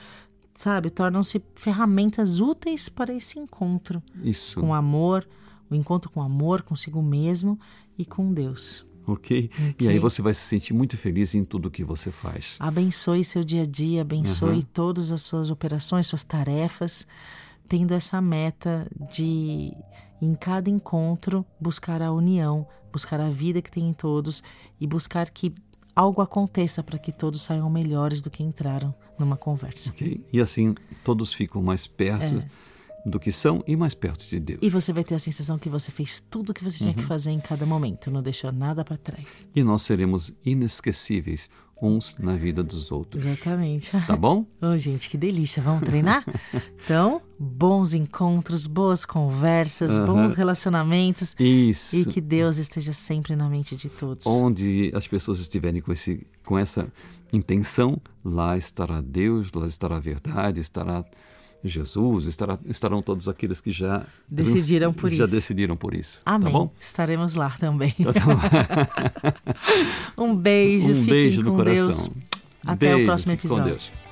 sabe, 0.54 0.88
tornam-se 0.88 1.42
ferramentas 1.54 2.40
úteis 2.40 2.88
para 2.88 3.12
esse 3.12 3.38
encontro 3.38 4.02
Isso, 4.22 4.60
com 4.60 4.72
amor, 4.72 5.26
o 5.74 5.80
encontro 5.80 6.10
com 6.10 6.22
amor 6.22 6.62
consigo 6.62 7.02
mesmo 7.02 7.58
e 7.98 8.04
com 8.04 8.32
Deus. 8.32 8.84
ok? 9.06 9.50
E 9.78 9.88
aí 9.88 9.98
você 9.98 10.22
vai 10.22 10.32
se 10.34 10.40
sentir 10.42 10.72
muito 10.72 10.96
feliz 10.96 11.34
em 11.34 11.44
tudo 11.44 11.70
que 11.70 11.84
você 11.84 12.10
faz. 12.10 12.56
Abençoe 12.58 13.22
seu 13.24 13.44
dia 13.44 13.62
a 13.62 13.66
dia, 13.66 14.00
abençoe 14.02 14.56
Uhum. 14.56 14.62
todas 14.72 15.10
as 15.12 15.22
suas 15.22 15.50
operações, 15.50 16.06
suas 16.06 16.22
tarefas, 16.22 17.06
tendo 17.68 17.92
essa 17.92 18.20
meta 18.20 18.86
de, 19.12 19.72
em 20.22 20.34
cada 20.34 20.70
encontro, 20.70 21.44
buscar 21.60 22.00
a 22.02 22.12
união, 22.12 22.66
buscar 22.92 23.20
a 23.20 23.28
vida 23.30 23.60
que 23.60 23.70
tem 23.70 23.88
em 23.88 23.92
todos 23.92 24.42
e 24.80 24.86
buscar 24.86 25.28
que 25.30 25.52
algo 25.96 26.20
aconteça 26.20 26.82
para 26.82 26.98
que 26.98 27.12
todos 27.12 27.42
saiam 27.42 27.68
melhores 27.70 28.20
do 28.20 28.30
que 28.30 28.42
entraram 28.42 28.94
numa 29.18 29.36
conversa. 29.36 29.90
ok? 29.90 30.24
E 30.32 30.40
assim 30.40 30.74
todos 31.04 31.32
ficam 31.32 31.62
mais 31.62 31.86
perto 31.86 32.42
do 33.04 33.20
que 33.20 33.30
são 33.30 33.62
e 33.66 33.76
mais 33.76 33.92
perto 33.94 34.26
de 34.26 34.40
Deus. 34.40 34.60
E 34.62 34.70
você 34.70 34.92
vai 34.92 35.04
ter 35.04 35.14
a 35.14 35.18
sensação 35.18 35.58
que 35.58 35.68
você 35.68 35.90
fez 35.90 36.18
tudo 36.20 36.50
o 36.50 36.54
que 36.54 36.64
você 36.64 36.78
tinha 36.78 36.90
Uhum. 36.90 36.96
que 36.96 37.02
fazer 37.02 37.30
em 37.32 37.40
cada 37.40 37.66
momento, 37.66 38.10
não 38.10 38.22
deixou 38.22 38.50
nada 38.50 38.82
para 38.84 38.96
trás. 38.96 39.46
E 39.54 39.62
nós 39.62 39.82
seremos 39.82 40.32
inesquecíveis 40.44 41.48
uns 41.82 42.14
na 42.18 42.34
vida 42.34 42.62
dos 42.62 42.90
outros. 42.92 43.26
Exatamente. 43.26 43.90
Tá 44.06 44.16
bom? 44.16 44.46
Ô, 44.62 44.78
gente, 44.78 45.10
que 45.10 45.18
delícia. 45.18 45.62
Vamos 45.62 45.82
treinar? 45.82 46.24
Então, 46.84 47.22
bons 47.38 47.94
encontros, 47.94 48.66
boas 48.66 49.06
conversas, 49.06 49.96
bons 49.98 50.34
relacionamentos 50.34 51.34
Isso. 51.40 51.96
e 51.96 52.04
que 52.04 52.20
Deus 52.20 52.58
esteja 52.58 52.92
sempre 52.92 53.34
na 53.34 53.48
mente 53.48 53.74
de 53.74 53.88
todos. 53.88 54.26
Onde 54.26 54.92
as 54.94 55.08
pessoas 55.08 55.40
estiverem 55.40 55.80
com, 55.80 55.90
esse, 55.92 56.26
com 56.44 56.58
essa 56.58 56.86
intenção, 57.32 57.96
lá 58.22 58.54
estará 58.58 59.00
Deus, 59.00 59.50
lá 59.54 59.66
estará 59.66 59.96
a 59.96 60.00
verdade, 60.00 60.60
estará 60.60 61.04
Jesus, 61.68 62.26
estará, 62.26 62.58
estarão 62.66 63.00
todos 63.00 63.28
aqueles 63.28 63.60
que 63.60 63.72
já 63.72 64.04
Decidiram 64.28 64.92
por 64.92 65.10
já 65.10 65.24
isso. 65.24 65.32
decidiram 65.34 65.76
por 65.76 65.94
isso. 65.94 66.20
Amém. 66.26 66.52
Tá? 66.52 66.68
Estaremos 66.78 67.34
lá 67.34 67.50
também. 67.50 67.94
Então, 67.98 68.12
tá 68.12 68.88
um 70.22 70.34
beijo, 70.36 70.90
um 70.92 71.04
beijo 71.04 71.42
no 71.42 71.62
Deus. 71.64 71.94
coração. 71.94 72.12
Até 72.66 72.92
o 72.92 72.96
Beijo, 72.96 73.06
próximo 73.06 73.32
fique 73.32 73.48
com 73.48 73.54
episódio. 73.54 73.72
Deus. 73.76 74.03